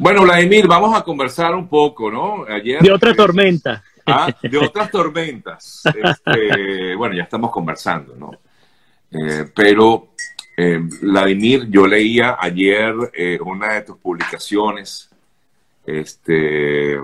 Bueno, 0.00 0.22
Vladimir, 0.22 0.66
vamos 0.66 0.96
a 0.96 1.02
conversar 1.02 1.54
un 1.54 1.68
poco, 1.68 2.10
¿no? 2.10 2.46
Ayer, 2.48 2.80
de 2.80 2.90
otra 2.90 3.14
tormenta. 3.14 3.84
Ah, 4.06 4.34
de 4.42 4.56
otras 4.56 4.90
tormentas. 4.90 5.82
Este, 5.84 6.94
bueno, 6.96 7.14
ya 7.14 7.24
estamos 7.24 7.50
conversando, 7.50 8.16
¿no? 8.16 8.30
Eh, 9.10 9.44
pero, 9.54 10.14
eh, 10.56 10.80
Vladimir, 11.02 11.66
yo 11.68 11.86
leía 11.86 12.38
ayer 12.40 12.94
eh, 13.12 13.38
una 13.44 13.74
de 13.74 13.82
tus 13.82 13.98
publicaciones. 13.98 15.10
Este, 15.84 16.96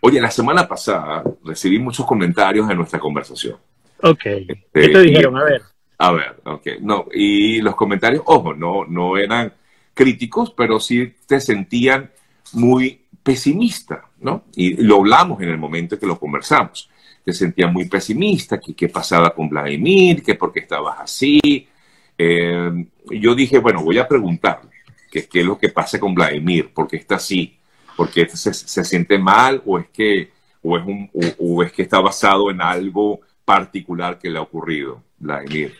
oye, 0.00 0.20
la 0.20 0.30
semana 0.32 0.66
pasada 0.66 1.22
recibí 1.44 1.78
muchos 1.78 2.04
comentarios 2.04 2.68
en 2.68 2.76
nuestra 2.76 2.98
conversación. 2.98 3.56
Ok. 4.02 4.18
¿Qué 4.20 4.64
te 4.72 4.84
este, 4.86 5.00
dijeron? 5.00 5.36
A 5.36 5.44
ver. 5.44 5.62
A 5.98 6.10
ver, 6.10 6.40
ok. 6.44 6.66
No, 6.80 7.06
y 7.14 7.60
los 7.60 7.76
comentarios, 7.76 8.24
ojo, 8.26 8.52
no, 8.52 8.84
no 8.84 9.16
eran 9.16 9.52
críticos, 9.94 10.52
pero 10.56 10.80
sí 10.80 11.14
te 11.28 11.38
sentían 11.40 12.10
muy 12.54 13.00
pesimista, 13.22 14.04
¿no? 14.20 14.44
Y 14.56 14.82
lo 14.82 14.96
hablamos 14.96 15.40
en 15.42 15.48
el 15.48 15.58
momento 15.58 15.98
que 15.98 16.06
lo 16.06 16.18
conversamos. 16.18 16.88
Te 17.24 17.32
sentías 17.32 17.72
muy 17.72 17.86
pesimista, 17.86 18.58
que 18.58 18.74
qué 18.74 18.88
pasaba 18.88 19.34
con 19.34 19.48
Vladimir, 19.48 20.22
que 20.22 20.34
por 20.34 20.52
qué 20.52 20.60
estabas 20.60 20.98
así. 21.00 21.68
Eh, 22.18 22.86
yo 23.10 23.34
dije, 23.34 23.58
bueno, 23.58 23.82
voy 23.82 23.98
a 23.98 24.08
preguntar 24.08 24.62
qué, 25.10 25.26
qué 25.26 25.40
es 25.40 25.46
lo 25.46 25.58
que 25.58 25.68
pasa 25.68 26.00
con 26.00 26.14
Vladimir, 26.14 26.72
por 26.72 26.88
qué 26.88 26.96
está 26.96 27.16
así, 27.16 27.56
por 27.96 28.10
qué 28.10 28.28
se, 28.28 28.52
se 28.52 28.84
siente 28.84 29.18
mal 29.18 29.62
o 29.64 29.78
es 29.78 29.88
que 29.88 30.30
o 30.62 30.78
es, 30.78 30.86
un, 30.86 31.10
o 31.38 31.62
es 31.62 31.72
que 31.72 31.82
está 31.82 32.00
basado 32.00 32.50
en 32.50 32.62
algo 32.62 33.20
particular 33.44 34.18
que 34.18 34.30
le 34.30 34.38
ha 34.38 34.42
ocurrido, 34.42 35.02
Vladimir. 35.18 35.74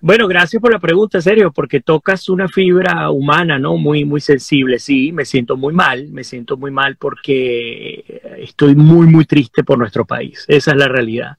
Bueno, 0.00 0.28
gracias 0.28 0.62
por 0.62 0.72
la 0.72 0.78
pregunta, 0.78 1.20
serio, 1.20 1.50
porque 1.50 1.80
tocas 1.80 2.28
una 2.28 2.46
fibra 2.46 3.10
humana, 3.10 3.58
¿no? 3.58 3.76
Muy, 3.76 4.04
muy 4.04 4.20
sensible. 4.20 4.78
Sí, 4.78 5.10
me 5.10 5.24
siento 5.24 5.56
muy 5.56 5.74
mal, 5.74 6.08
me 6.10 6.22
siento 6.22 6.56
muy 6.56 6.70
mal 6.70 6.96
porque 6.96 8.20
estoy 8.38 8.76
muy, 8.76 9.08
muy 9.08 9.24
triste 9.24 9.64
por 9.64 9.76
nuestro 9.76 10.04
país. 10.04 10.44
Esa 10.46 10.70
es 10.70 10.76
la 10.76 10.86
realidad 10.86 11.36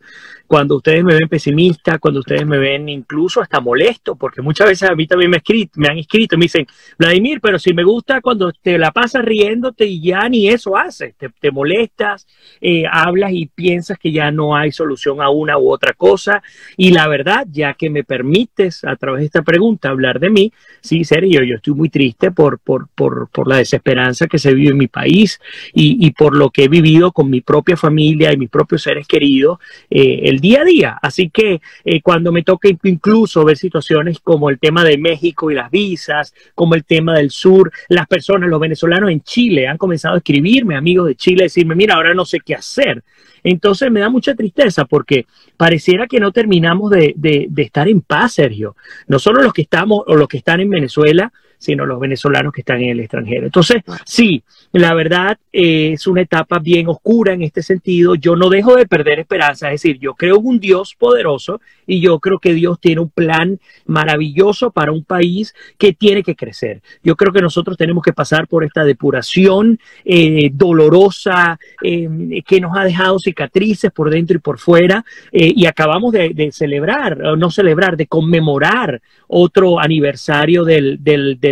cuando 0.49 0.77
ustedes 0.77 1.03
me 1.03 1.13
ven 1.13 1.29
pesimista, 1.29 1.99
cuando 1.99 2.21
ustedes 2.21 2.43
me 2.43 2.57
ven 2.57 2.89
incluso 2.89 3.39
hasta 3.39 3.59
molesto, 3.59 4.15
porque 4.15 4.41
muchas 4.41 4.67
veces 4.67 4.89
a 4.89 4.95
mí 4.95 5.05
también 5.05 5.29
me, 5.29 5.37
escrito, 5.37 5.73
me 5.75 5.87
han 5.87 5.99
escrito, 5.99 6.39
me 6.39 6.45
dicen, 6.45 6.65
Vladimir, 6.97 7.39
pero 7.39 7.59
si 7.59 7.71
me 7.71 7.83
gusta 7.83 8.19
cuando 8.19 8.51
te 8.51 8.79
la 8.79 8.89
pasas 8.89 9.23
riéndote 9.23 9.85
y 9.85 10.01
ya 10.01 10.27
ni 10.27 10.49
eso 10.49 10.75
haces, 10.75 11.13
te, 11.15 11.51
molestas, 11.51 12.25
eh, 12.61 12.85
hablas 12.91 13.31
y 13.31 13.45
piensas 13.45 13.99
que 13.99 14.11
ya 14.11 14.31
no 14.31 14.55
hay 14.55 14.71
solución 14.71 15.21
a 15.21 15.29
una 15.29 15.59
u 15.59 15.71
otra 15.71 15.93
cosa. 15.93 16.41
Y 16.75 16.93
la 16.93 17.07
verdad, 17.07 17.45
ya 17.51 17.75
que 17.75 17.91
me 17.91 18.03
permites 18.03 18.83
a 18.85 18.95
través 18.95 19.19
de 19.19 19.25
esta 19.27 19.43
pregunta 19.43 19.89
hablar 19.89 20.19
de 20.19 20.31
mí, 20.31 20.51
sí, 20.81 21.03
Sergio, 21.03 21.43
yo 21.43 21.57
estoy 21.57 21.75
muy 21.75 21.89
triste 21.89 22.31
por, 22.31 22.57
por, 22.57 22.87
por, 22.95 23.29
por 23.29 23.47
la 23.47 23.57
desesperanza 23.57 24.25
que 24.25 24.39
se 24.39 24.55
vive 24.55 24.71
en 24.71 24.77
mi 24.77 24.87
país 24.87 25.39
y, 25.75 26.03
y, 26.03 26.09
por 26.09 26.35
lo 26.35 26.49
que 26.49 26.63
he 26.63 26.69
vivido 26.69 27.11
con 27.11 27.29
mi 27.29 27.41
propia 27.41 27.77
familia 27.77 28.33
y 28.33 28.37
mis 28.37 28.49
propios 28.49 28.81
seres 28.81 29.07
queridos. 29.07 29.59
Eh, 29.91 30.21
el 30.23 30.38
día 30.39 30.61
a 30.61 30.65
día. 30.65 30.99
Así 31.01 31.29
que 31.29 31.61
eh, 31.83 32.01
cuando 32.01 32.31
me 32.31 32.43
toca 32.43 32.69
incluso 32.83 33.43
ver 33.45 33.57
situaciones 33.57 34.19
como 34.19 34.49
el 34.49 34.59
tema 34.59 34.83
de 34.83 34.97
México 34.97 35.49
y 35.51 35.55
las 35.55 35.71
visas, 35.71 36.33
como 36.55 36.75
el 36.75 36.85
tema 36.85 37.15
del 37.15 37.31
sur, 37.31 37.71
las 37.89 38.07
personas, 38.07 38.49
los 38.49 38.59
venezolanos 38.59 39.11
en 39.11 39.21
Chile 39.21 39.67
han 39.67 39.77
comenzado 39.77 40.15
a 40.15 40.17
escribirme, 40.19 40.75
amigos 40.75 41.07
de 41.07 41.15
Chile, 41.15 41.43
a 41.43 41.45
decirme, 41.45 41.75
mira, 41.75 41.95
ahora 41.95 42.13
no 42.13 42.25
sé 42.25 42.39
qué 42.39 42.55
hacer. 42.55 43.03
Entonces 43.43 43.89
me 43.89 44.01
da 44.01 44.09
mucha 44.09 44.35
tristeza 44.35 44.85
porque 44.85 45.25
pareciera 45.55 46.07
que 46.07 46.19
no 46.19 46.31
terminamos 46.31 46.91
de, 46.91 47.13
de 47.15 47.61
estar 47.61 47.87
en 47.87 48.01
paz, 48.01 48.33
Sergio. 48.33 48.75
No 49.07 49.19
solo 49.19 49.41
los 49.41 49.53
que 49.53 49.61
estamos 49.61 50.03
o 50.07 50.15
los 50.15 50.27
que 50.27 50.37
están 50.37 50.59
en 50.59 50.69
Venezuela, 50.69 51.31
sino 51.59 51.85
los 51.85 51.99
venezolanos 51.99 52.53
que 52.53 52.61
están 52.61 52.81
en 52.81 52.89
el 52.89 53.01
extranjero. 53.01 53.45
Entonces, 53.45 53.83
sí, 54.05 54.41
la 54.71 54.93
verdad 54.93 55.37
eh, 55.51 55.91
es 55.93 56.07
una 56.07 56.21
etapa 56.21 56.57
bien 56.59 56.87
oscura 56.87 57.33
en 57.33 57.41
este 57.41 57.61
sentido. 57.61 58.15
Yo 58.15 58.35
no 58.35 58.49
dejo 58.49 58.75
de 58.75 58.87
perder 58.87 59.19
esperanza, 59.19 59.67
es 59.67 59.81
decir, 59.81 59.99
yo 59.99 60.15
creo 60.15 60.37
en 60.37 60.45
un 60.45 60.59
Dios 60.59 60.95
poderoso 60.97 61.59
y 61.85 61.99
yo 61.99 62.19
creo 62.19 62.39
que 62.39 62.53
Dios 62.53 62.79
tiene 62.79 63.01
un 63.01 63.09
plan 63.09 63.59
maravilloso 63.85 64.71
para 64.71 64.93
un 64.93 65.03
país 65.03 65.53
que 65.77 65.91
tiene 65.91 66.23
que 66.23 66.35
crecer. 66.35 66.81
Yo 67.03 67.17
creo 67.17 67.33
que 67.33 67.41
nosotros 67.41 67.77
tenemos 67.77 68.03
que 68.03 68.13
pasar 68.13 68.47
por 68.47 68.63
esta 68.63 68.85
depuración 68.85 69.79
eh, 70.05 70.49
dolorosa 70.53 71.59
eh, 71.83 72.41
que 72.47 72.61
nos 72.61 72.77
ha 72.77 72.85
dejado 72.85 73.19
cicatrices 73.19 73.91
por 73.91 74.09
dentro 74.09 74.37
y 74.37 74.39
por 74.39 74.59
fuera 74.59 75.03
y 75.31 75.65
acabamos 75.65 76.13
de, 76.13 76.49
celebrar, 76.53 77.17
no 77.37 77.51
celebrar, 77.51 77.97
de 77.97 78.07
conmemorar 78.07 79.01
otro 79.27 79.79
aniversario 79.79 80.63
del 80.63 80.99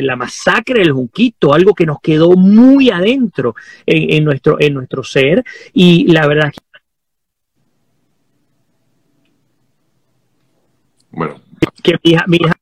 la 0.02 0.16
masacre 0.16 0.80
del 0.82 0.92
Junquito, 0.92 1.54
algo 1.54 1.74
que 1.74 1.86
nos 1.86 2.00
quedó 2.02 2.32
muy 2.32 2.90
adentro 2.90 3.56
en, 3.86 4.24
nuestro, 4.24 4.58
en 4.60 4.74
nuestro 4.74 5.04
ser. 5.04 5.44
Y 5.74 6.12
la 6.12 6.28
verdad 6.28 6.52
bueno. 11.12 11.42
que 11.84 11.94
mi 12.04 12.12
hija, 12.12 12.26
mi 12.28 12.38
hija 12.38 12.54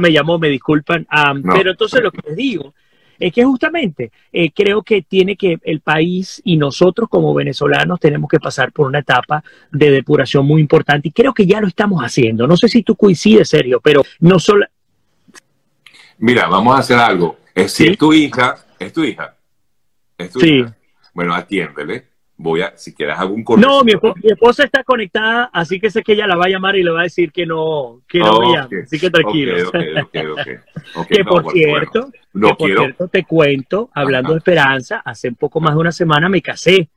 me 0.00 0.12
llamó, 0.12 0.38
me 0.38 0.48
disculpan, 0.48 1.06
pero 1.54 1.72
entonces 1.72 2.00
lo 2.00 2.12
que 2.12 2.20
les 2.28 2.36
digo 2.36 2.74
es 3.20 3.32
que 3.32 3.44
justamente 3.44 4.10
eh, 4.32 4.50
creo 4.50 4.82
que 4.82 5.02
tiene 5.02 5.36
que 5.36 5.58
el 5.62 5.80
país 5.80 6.40
y 6.42 6.56
nosotros 6.56 7.08
como 7.08 7.34
venezolanos 7.34 8.00
tenemos 8.00 8.28
que 8.30 8.40
pasar 8.40 8.72
por 8.72 8.86
una 8.86 9.00
etapa 9.00 9.44
de 9.70 9.90
depuración 9.90 10.46
muy 10.46 10.62
importante 10.62 11.08
y 11.08 11.12
creo 11.12 11.34
que 11.34 11.46
ya 11.46 11.60
lo 11.60 11.68
estamos 11.68 12.02
haciendo. 12.02 12.46
No 12.46 12.56
sé 12.56 12.68
si 12.68 12.82
tú 12.82 12.96
coincides, 12.96 13.50
Sergio, 13.50 13.80
pero 13.80 14.02
no 14.20 14.38
solo 14.38 14.64
Mira, 16.20 16.46
vamos 16.48 16.76
a 16.76 16.80
hacer 16.80 16.98
algo. 16.98 17.38
Es, 17.54 17.72
si 17.72 17.86
es 17.86 17.98
tu 17.98 18.12
hija, 18.12 18.56
es 18.78 18.92
tu 18.92 19.02
hija. 19.02 19.34
Es 20.16 20.30
tu 20.30 20.40
sí. 20.40 20.64
Bueno, 21.14 21.34
atiéndele. 21.34 22.08
Voy 22.36 22.62
a, 22.62 22.72
si 22.76 22.94
quieres 22.94 23.18
algún 23.18 23.44
No, 23.58 23.84
mi, 23.84 23.92
esposa 24.22 24.64
está 24.64 24.82
conectada, 24.82 25.50
así 25.52 25.78
que 25.78 25.90
sé 25.90 26.02
que 26.02 26.12
ella 26.12 26.26
la 26.26 26.36
va 26.36 26.46
a 26.46 26.48
llamar 26.48 26.74
y 26.76 26.82
le 26.82 26.90
va 26.90 27.00
a 27.00 27.02
decir 27.02 27.32
que 27.32 27.44
no, 27.44 28.00
que 28.08 28.18
no 28.18 28.54
Así 28.82 28.98
que 28.98 29.10
tranquilo. 29.10 29.68
Okay, 29.68 29.94
okay, 30.24 30.58
que 31.06 31.24
por 31.24 31.52
cierto, 31.52 32.10
no 32.32 32.56
por 32.56 32.70
cierto, 32.70 33.08
te 33.08 33.24
cuento, 33.24 33.90
hablando 33.92 34.32
de 34.32 34.38
esperanza, 34.38 35.02
hace 35.04 35.28
un 35.28 35.34
poco 35.34 35.60
más 35.60 35.74
de 35.74 35.80
una 35.80 35.92
semana 35.92 36.30
me 36.30 36.40
casé 36.40 36.88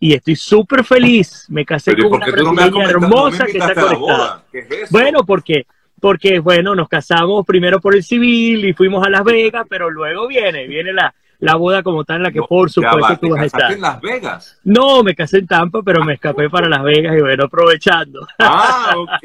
y 0.00 0.14
estoy 0.14 0.36
súper 0.36 0.82
feliz. 0.82 1.44
Me 1.48 1.66
casé 1.66 1.94
con 1.94 2.14
una 2.14 2.26
brasileña 2.26 2.84
hermosa 2.84 3.44
que 3.44 3.58
está 3.58 3.74
conectada. 3.74 4.44
Bueno, 4.90 5.24
porque 5.26 5.66
porque 6.00 6.40
bueno, 6.40 6.74
nos 6.74 6.88
casamos 6.88 7.44
primero 7.46 7.80
por 7.80 7.94
el 7.94 8.02
civil 8.02 8.64
y 8.64 8.72
fuimos 8.72 9.06
a 9.06 9.10
Las 9.10 9.24
Vegas, 9.24 9.66
pero 9.68 9.90
luego 9.90 10.26
viene, 10.26 10.66
viene 10.66 10.92
la, 10.92 11.14
la 11.38 11.56
boda 11.56 11.82
como 11.82 12.04
tal, 12.04 12.16
en 12.18 12.22
la 12.24 12.32
que 12.32 12.40
por 12.42 12.70
supuesto 12.70 13.18
tú 13.20 13.30
vas 13.30 13.42
a 13.42 13.46
estar. 13.46 13.72
en 13.72 13.80
Las 13.80 14.00
Vegas? 14.00 14.58
No, 14.64 15.02
me 15.02 15.14
casé 15.14 15.38
en 15.38 15.46
Tampa, 15.46 15.82
pero 15.82 16.04
me 16.04 16.14
escapé 16.14 16.48
para 16.48 16.68
Las 16.68 16.82
Vegas 16.82 17.16
y 17.16 17.20
bueno, 17.20 17.44
aprovechando. 17.44 18.26
Ah, 18.38 18.94
ok, 18.96 19.24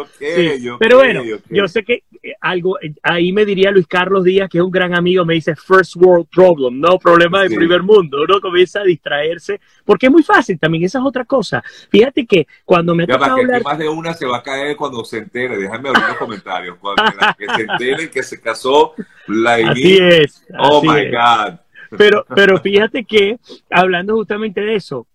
ok, 0.00 0.78
Pero 0.78 0.96
bueno, 0.98 1.22
yo 1.48 1.68
sé 1.68 1.84
que 1.84 2.04
eh, 2.22 2.34
algo, 2.40 2.80
eh, 2.80 2.94
ahí 3.02 3.32
me 3.32 3.44
diría 3.44 3.70
Luis 3.70 3.86
Carlos 3.86 4.24
Díaz, 4.24 4.48
que 4.48 4.58
es 4.58 4.64
un 4.64 4.70
gran 4.70 4.94
amigo, 4.94 5.24
me 5.24 5.34
dice 5.34 5.54
first 5.54 5.96
world 5.96 6.26
problem, 6.30 6.80
no 6.80 6.98
problema 6.98 7.42
del 7.42 7.54
primer 7.54 7.82
mundo. 7.82 8.18
Uno 8.22 8.40
comienza 8.40 8.80
a 8.80 8.84
distraerse, 8.84 9.60
porque 9.84 10.06
es 10.06 10.12
muy 10.12 10.22
fácil 10.22 10.58
también, 10.58 10.84
esa 10.84 10.98
es 10.98 11.04
otra 11.04 11.24
cosa. 11.24 11.62
Fíjate 11.90 12.26
que 12.26 12.46
cuando 12.64 12.94
me 12.94 13.06
toca 13.06 13.32
hablar... 13.32 13.62
más 13.62 13.78
de 13.78 13.88
una 13.88 14.14
se 14.14 14.26
va 14.26 14.38
a 14.38 14.42
caer 14.42 14.76
cuando 14.76 15.04
se 15.04 15.18
entere, 15.18 15.56
déjame 15.56 15.88
abrir 15.88 16.04
los 16.08 16.16
comentarios, 16.16 16.76
cuando 16.80 17.02
que 17.38 17.46
se 17.46 17.62
entere 17.62 18.10
que 18.10 18.22
se 18.22 18.40
casó 18.40 18.94
la 19.28 19.54
Así 19.70 19.98
es. 19.98 20.44
Oh 20.58 20.82
my 20.82 21.10
God. 21.10 21.35
Pero, 21.96 22.24
pero 22.34 22.60
fíjate 22.60 23.04
que, 23.04 23.38
hablando 23.70 24.14
justamente 24.14 24.60
de 24.60 24.76
eso, 24.76 25.06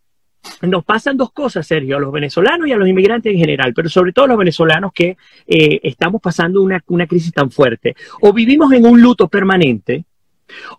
nos 0.62 0.84
pasan 0.84 1.18
dos 1.18 1.32
cosas, 1.32 1.68
Sergio, 1.68 1.98
a 1.98 2.00
los 2.00 2.12
venezolanos 2.12 2.68
y 2.68 2.72
a 2.72 2.78
los 2.78 2.88
inmigrantes 2.88 3.32
en 3.32 3.40
general, 3.40 3.74
pero 3.74 3.90
sobre 3.90 4.12
todo 4.12 4.26
a 4.26 4.28
los 4.30 4.38
venezolanos 4.38 4.92
que 4.94 5.18
eh, 5.48 5.80
estamos 5.84 6.22
pasando 6.22 6.62
una, 6.62 6.84
una 6.88 7.08
crisis 7.08 7.32
tan 7.32 7.52
fuerte. 7.52 7.96
O 8.22 8.34
vivimos 8.34 8.72
en 8.74 8.86
un 8.86 9.02
luto 9.02 9.28
permanente, 9.28 10.06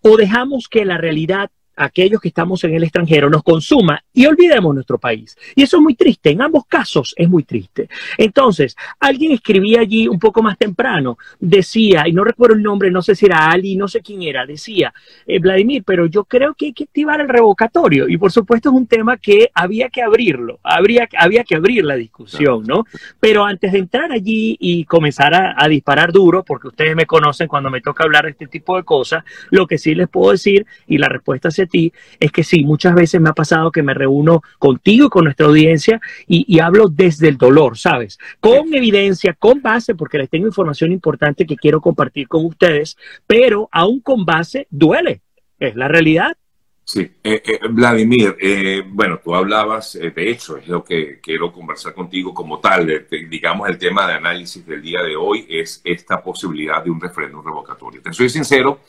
o 0.02 0.16
dejamos 0.16 0.68
que 0.68 0.84
la 0.84 0.98
realidad 0.98 1.50
aquellos 1.76 2.20
que 2.20 2.28
estamos 2.28 2.62
en 2.64 2.74
el 2.74 2.82
extranjero 2.82 3.30
nos 3.30 3.42
consuma 3.42 4.02
y 4.12 4.26
olvidemos 4.26 4.74
nuestro 4.74 4.98
país. 4.98 5.36
Y 5.54 5.62
eso 5.62 5.76
es 5.76 5.82
muy 5.82 5.94
triste, 5.94 6.30
en 6.30 6.42
ambos 6.42 6.66
casos 6.66 7.14
es 7.16 7.28
muy 7.28 7.44
triste. 7.44 7.88
Entonces, 8.18 8.76
alguien 9.00 9.32
escribía 9.32 9.80
allí 9.80 10.08
un 10.08 10.18
poco 10.18 10.42
más 10.42 10.58
temprano, 10.58 11.18
decía, 11.38 12.06
y 12.06 12.12
no 12.12 12.24
recuerdo 12.24 12.56
el 12.56 12.62
nombre, 12.62 12.90
no 12.90 13.02
sé 13.02 13.14
si 13.14 13.26
era 13.26 13.50
Ali, 13.50 13.76
no 13.76 13.88
sé 13.88 14.00
quién 14.00 14.22
era, 14.22 14.46
decía, 14.46 14.92
eh, 15.26 15.38
Vladimir, 15.38 15.82
pero 15.84 16.06
yo 16.06 16.24
creo 16.24 16.54
que 16.54 16.66
hay 16.66 16.72
que 16.72 16.84
activar 16.84 17.20
el 17.20 17.28
revocatorio. 17.28 18.08
Y 18.08 18.16
por 18.16 18.32
supuesto 18.32 18.70
es 18.70 18.74
un 18.74 18.86
tema 18.86 19.16
que 19.16 19.50
había 19.54 19.88
que 19.88 20.02
abrirlo, 20.02 20.60
habría, 20.62 21.08
había 21.18 21.44
que 21.44 21.56
abrir 21.56 21.84
la 21.84 21.96
discusión, 21.96 22.64
¿no? 22.64 22.84
Pero 23.20 23.44
antes 23.44 23.72
de 23.72 23.78
entrar 23.78 24.12
allí 24.12 24.56
y 24.60 24.84
comenzar 24.84 25.34
a, 25.34 25.54
a 25.56 25.68
disparar 25.68 26.12
duro, 26.12 26.44
porque 26.44 26.68
ustedes 26.68 26.94
me 26.94 27.06
conocen 27.06 27.48
cuando 27.48 27.70
me 27.70 27.80
toca 27.80 28.04
hablar 28.04 28.24
de 28.24 28.30
este 28.30 28.46
tipo 28.46 28.76
de 28.76 28.84
cosas, 28.84 29.24
lo 29.50 29.66
que 29.66 29.78
sí 29.78 29.94
les 29.94 30.08
puedo 30.08 30.32
decir, 30.32 30.66
y 30.86 30.98
la 30.98 31.08
respuesta 31.08 31.50
se 31.50 31.61
ti 31.66 31.92
es 32.20 32.32
que 32.32 32.44
sí, 32.44 32.64
muchas 32.64 32.94
veces 32.94 33.20
me 33.20 33.30
ha 33.30 33.34
pasado 33.34 33.70
que 33.70 33.82
me 33.82 33.94
reúno 33.94 34.42
contigo 34.58 35.06
y 35.06 35.10
con 35.10 35.24
nuestra 35.24 35.46
audiencia 35.46 36.00
y, 36.26 36.58
hablo 36.60 36.88
desde 36.88 37.28
el 37.28 37.38
dolor, 37.38 37.76
¿sabes? 37.76 38.18
Con 38.40 38.72
evidencia, 38.72 39.34
con 39.34 39.62
base, 39.62 39.94
porque 39.94 40.18
les 40.18 40.30
tengo 40.30 40.46
información 40.46 40.92
importante 40.92 41.46
que 41.46 41.56
quiero 41.56 41.80
compartir 41.80 42.28
con 42.28 42.44
ustedes, 42.44 42.96
pero 43.26 43.68
aún 43.72 44.00
con 44.00 44.24
base 44.24 44.66
duele. 44.70 45.22
Es 45.58 45.76
la 45.76 45.88
realidad. 45.88 46.36
Sí, 46.84 47.00
eh, 47.22 47.42
eh, 47.44 47.60
Vladimir, 47.70 48.36
eh, 48.40 48.82
bueno, 48.86 49.20
tú 49.22 49.34
hablabas, 49.34 49.92
de 49.92 50.30
hecho, 50.30 50.56
es 50.56 50.66
lo 50.66 50.82
que 50.82 51.20
quiero 51.20 51.52
conversar 51.52 51.94
contigo 51.94 52.34
como 52.34 52.58
tal, 52.58 53.06
digamos, 53.30 53.68
el 53.68 53.78
tema 53.78 54.06
de 54.06 54.14
análisis 54.14 54.66
del 54.66 54.82
día 54.82 55.00
de 55.02 55.14
hoy 55.14 55.46
es 55.48 55.80
esta 55.84 56.22
posibilidad 56.22 56.82
de 56.82 56.90
un 56.90 57.00
referéndum 57.00 57.44
revocatorio. 57.44 58.02
Te 58.02 58.12
soy 58.12 58.28
sincero, 58.28 58.80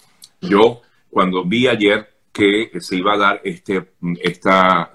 yo 0.41 0.81
cuando 1.09 1.45
vi 1.45 1.67
ayer 1.67 2.12
que 2.33 2.71
se 2.79 2.95
iba 2.97 3.13
a 3.13 3.17
dar 3.17 3.41
este, 3.43 3.91
esta, 4.21 4.91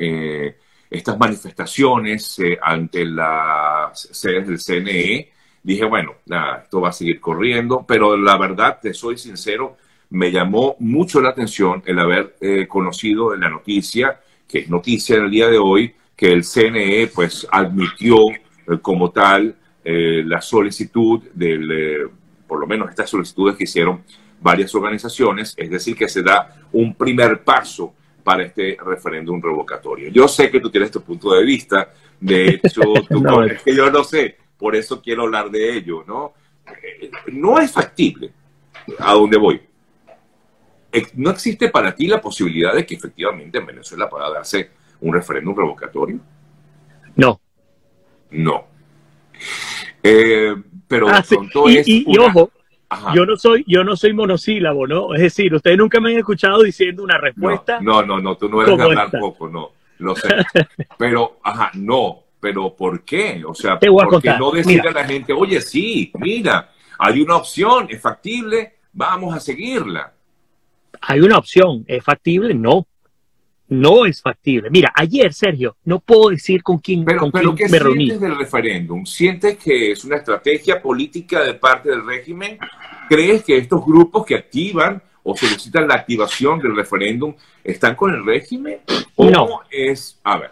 estas 0.91 1.19
manifestaciones 1.19 2.39
ante 2.61 3.05
las 3.07 4.01
sedes 4.13 4.49
del 4.49 4.59
CNE, 4.59 5.33
dije, 5.63 5.85
bueno, 5.85 6.15
nada, 6.27 6.63
esto 6.65 6.81
va 6.81 6.89
a 6.89 6.93
seguir 6.93 7.21
corriendo, 7.21 7.85
pero 7.87 8.17
la 8.17 8.37
verdad, 8.39 8.79
te 8.81 8.95
soy 8.95 9.19
sincero, 9.19 9.77
me 10.11 10.31
llamó 10.33 10.77
mucho 10.79 11.21
la 11.21 11.31
atención 11.31 11.83
el 11.85 11.99
haber 11.99 12.37
eh, 12.41 12.67
conocido 12.67 13.37
la 13.37 13.51
noticia, 13.51 14.21
que 14.47 14.61
es 14.61 14.71
noticia 14.71 15.17
en 15.17 15.25
el 15.25 15.31
día 15.31 15.49
de 15.49 15.59
hoy, 15.59 15.95
que 16.17 16.33
el 16.33 16.45
CNE 16.45 17.09
pues 17.15 17.47
admitió 17.51 18.17
eh, 18.31 18.79
como 18.81 19.11
tal 19.11 19.55
eh, 19.85 20.23
la 20.25 20.41
solicitud 20.41 21.23
del, 21.35 22.11
por 22.47 22.61
lo 22.61 22.67
menos 22.67 22.89
estas 22.89 23.11
solicitudes 23.11 23.57
que 23.57 23.65
hicieron 23.65 24.03
varias 24.41 24.75
organizaciones, 24.75 25.55
es 25.57 25.71
decir, 25.71 25.97
que 25.97 26.09
se 26.09 26.23
da 26.23 26.55
un 26.73 26.95
primer 26.95 27.43
paso 27.43 27.95
para 28.23 28.45
este 28.45 28.77
referéndum 28.85 29.41
revocatorio. 29.41 30.11
Yo 30.11 30.29
sé 30.29 30.51
que 30.51 30.61
tú 30.61 30.71
tienes 30.71 30.91
tu 30.91 31.03
punto 31.03 31.33
de 31.33 31.45
vista, 31.45 31.93
de 32.21 32.49
hecho, 32.49 32.81
no, 33.11 33.43
es 33.43 33.63
que 33.63 33.75
yo 33.75 33.91
no 33.91 34.05
sé, 34.05 34.37
por 34.57 34.77
eso 34.77 35.01
quiero 35.01 35.23
hablar 35.23 35.51
de 35.51 35.77
ello, 35.77 36.05
¿no? 36.07 36.35
no 37.33 37.59
es 37.59 37.73
factible 37.73 38.31
a 38.99 39.15
dónde 39.15 39.39
voy. 39.39 39.61
¿No 41.15 41.31
existe 41.31 41.69
para 41.69 41.95
ti 41.95 42.07
la 42.07 42.21
posibilidad 42.21 42.75
de 42.75 42.85
que 42.85 42.95
efectivamente 42.95 43.59
en 43.59 43.67
Venezuela 43.67 44.09
pueda 44.09 44.31
darse 44.31 44.71
un 45.01 45.15
referéndum 45.15 45.57
revocatorio? 45.57 46.19
No. 47.15 47.41
No. 48.31 48.67
Eh, 50.03 50.55
pero 50.87 51.09
ah, 51.09 51.23
y, 51.67 52.19
ojo, 52.19 52.51
yo 53.15 53.27
no 53.27 53.37
soy, 53.37 53.65
yo 53.67 53.85
no 53.85 53.97
soy 53.97 54.13
monosílabo, 54.13 54.87
¿no? 54.87 55.15
Es 55.15 55.23
decir, 55.23 55.55
ustedes 55.55 55.77
nunca 55.77 56.01
me 56.01 56.13
han 56.13 56.19
escuchado 56.19 56.63
diciendo 56.63 57.03
una 57.03 57.19
respuesta. 57.19 57.81
No, 57.81 58.03
no, 58.03 58.21
no, 58.21 58.37
tú 58.37 58.49
no 58.49 58.63
eres 58.63 58.79
hablar 58.79 59.11
poco, 59.11 59.49
no, 59.49 59.73
lo 59.99 60.15
sé. 60.17 60.29
pero, 60.99 61.39
ajá, 61.43 61.71
no, 61.75 62.25
pero 62.41 62.75
¿por 62.75 63.05
qué? 63.05 63.43
O 63.47 63.55
sea, 63.55 63.79
¿por 63.79 64.23
qué 64.23 64.35
no 64.39 64.51
decirle 64.51 64.89
a 64.89 64.93
la 64.93 65.05
gente, 65.05 65.33
oye, 65.33 65.61
sí, 65.61 66.11
mira, 66.15 66.71
hay 66.99 67.21
una 67.21 67.37
opción, 67.37 67.87
es 67.91 68.01
factible, 68.01 68.77
vamos 68.93 69.35
a 69.35 69.41
seguirla? 69.41 70.13
hay 71.01 71.21
una 71.21 71.39
opción, 71.39 71.85
¿es 71.87 72.05
factible? 72.05 72.55
No, 72.55 72.87
no 73.69 74.07
es 74.07 74.23
factible. 74.23 74.71
Mira, 74.71 74.93
ayer, 74.95 75.33
Sergio, 75.33 75.77
no 75.85 76.01
puedo 76.01 76.31
decir 76.31 76.63
con 76.63 76.79
quién, 76.79 77.05
pero, 77.05 77.31
pero 77.31 77.55
¿qué 77.55 77.69
me 77.69 77.79
reuní. 77.79 78.07
sientes 78.07 78.21
del 78.21 78.39
referéndum? 78.39 79.05
¿Sientes 79.05 79.59
que 79.59 79.93
es 79.93 80.05
una 80.05 80.17
estrategia 80.17 80.81
política 80.81 81.43
de 81.43 81.55
parte 81.55 81.91
del 81.91 82.07
régimen? 82.07 82.59
¿Crees 83.09 83.45
que 83.45 83.57
estos 83.57 83.85
grupos 83.85 84.25
que 84.25 84.35
activan 84.35 85.03
o 85.23 85.37
solicitan 85.37 85.87
la 85.87 85.95
activación 85.95 86.59
del 86.59 86.75
referéndum 86.75 87.35
están 87.63 87.95
con 87.95 88.15
el 88.15 88.25
régimen? 88.25 88.81
¿O 89.17 89.29
no. 89.29 89.61
es, 89.71 90.19
a 90.25 90.39
ver, 90.39 90.51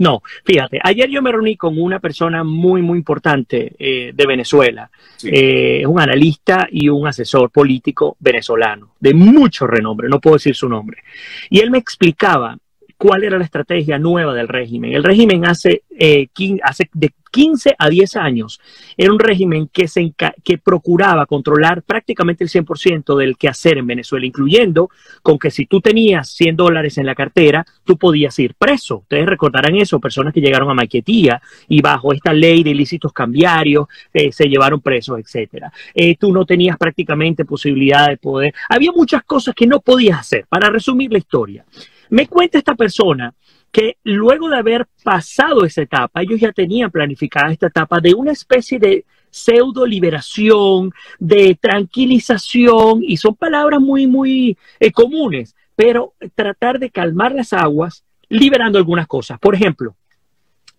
no, 0.00 0.22
fíjate, 0.44 0.80
ayer 0.82 1.10
yo 1.10 1.20
me 1.20 1.30
reuní 1.30 1.58
con 1.58 1.78
una 1.78 2.00
persona 2.00 2.42
muy, 2.42 2.80
muy 2.80 2.96
importante 2.96 3.74
eh, 3.78 4.12
de 4.14 4.26
Venezuela. 4.26 4.90
Eh, 5.22 5.80
es 5.82 5.86
un 5.86 6.00
analista 6.00 6.66
y 6.72 6.88
un 6.88 7.06
asesor 7.06 7.50
político 7.50 8.16
venezolano, 8.18 8.94
de 8.98 9.12
mucho 9.12 9.66
renombre, 9.66 10.08
no 10.08 10.18
puedo 10.18 10.36
decir 10.36 10.56
su 10.56 10.70
nombre. 10.70 11.02
Y 11.50 11.60
él 11.60 11.70
me 11.70 11.76
explicaba 11.76 12.56
cuál 13.00 13.24
era 13.24 13.38
la 13.38 13.44
estrategia 13.44 13.98
nueva 13.98 14.34
del 14.34 14.46
régimen. 14.46 14.92
El 14.92 15.02
régimen 15.02 15.46
hace, 15.46 15.84
eh, 15.98 16.28
de 16.92 17.12
15 17.30 17.74
a 17.78 17.88
10 17.88 18.16
años 18.16 18.60
era 18.94 19.10
un 19.10 19.18
régimen 19.18 19.70
que, 19.72 19.88
se 19.88 20.12
que 20.44 20.58
procuraba 20.58 21.24
controlar 21.24 21.82
prácticamente 21.82 22.44
el 22.44 22.50
100% 22.50 23.16
del 23.16 23.38
quehacer 23.38 23.78
en 23.78 23.86
Venezuela, 23.86 24.26
incluyendo 24.26 24.90
con 25.22 25.38
que 25.38 25.50
si 25.50 25.64
tú 25.64 25.80
tenías 25.80 26.28
100 26.28 26.56
dólares 26.56 26.98
en 26.98 27.06
la 27.06 27.14
cartera, 27.14 27.64
tú 27.84 27.96
podías 27.96 28.38
ir 28.38 28.52
preso. 28.54 28.98
Ustedes 28.98 29.24
recordarán 29.24 29.76
eso, 29.76 29.98
personas 29.98 30.34
que 30.34 30.42
llegaron 30.42 30.68
a 30.68 30.74
Maquetía 30.74 31.40
y 31.68 31.80
bajo 31.80 32.12
esta 32.12 32.34
ley 32.34 32.62
de 32.62 32.70
ilícitos 32.70 33.14
cambiarios 33.14 33.86
eh, 34.12 34.30
se 34.30 34.44
llevaron 34.44 34.82
presos, 34.82 35.18
etcétera. 35.18 35.72
Eh, 35.94 36.16
tú 36.18 36.34
no 36.34 36.44
tenías 36.44 36.76
prácticamente 36.76 37.46
posibilidad 37.46 38.10
de 38.10 38.18
poder. 38.18 38.52
Había 38.68 38.92
muchas 38.92 39.22
cosas 39.22 39.54
que 39.54 39.66
no 39.66 39.80
podías 39.80 40.20
hacer. 40.20 40.44
Para 40.50 40.68
resumir 40.68 41.10
la 41.10 41.18
historia, 41.18 41.64
me 42.10 42.26
cuenta 42.26 42.58
esta 42.58 42.74
persona 42.74 43.34
que 43.72 43.96
luego 44.02 44.48
de 44.48 44.58
haber 44.58 44.86
pasado 45.02 45.64
esa 45.64 45.82
etapa, 45.82 46.22
ellos 46.22 46.40
ya 46.40 46.52
tenían 46.52 46.90
planificada 46.90 47.52
esta 47.52 47.68
etapa 47.68 48.00
de 48.00 48.14
una 48.14 48.32
especie 48.32 48.78
de 48.78 49.04
pseudo 49.30 49.86
liberación, 49.86 50.92
de 51.20 51.56
tranquilización, 51.60 53.02
y 53.04 53.16
son 53.16 53.36
palabras 53.36 53.80
muy, 53.80 54.08
muy 54.08 54.58
eh, 54.80 54.90
comunes, 54.90 55.54
pero 55.76 56.14
tratar 56.34 56.78
de 56.80 56.90
calmar 56.90 57.32
las 57.32 57.52
aguas 57.52 58.04
liberando 58.28 58.78
algunas 58.78 59.06
cosas. 59.06 59.38
Por 59.38 59.54
ejemplo, 59.54 59.94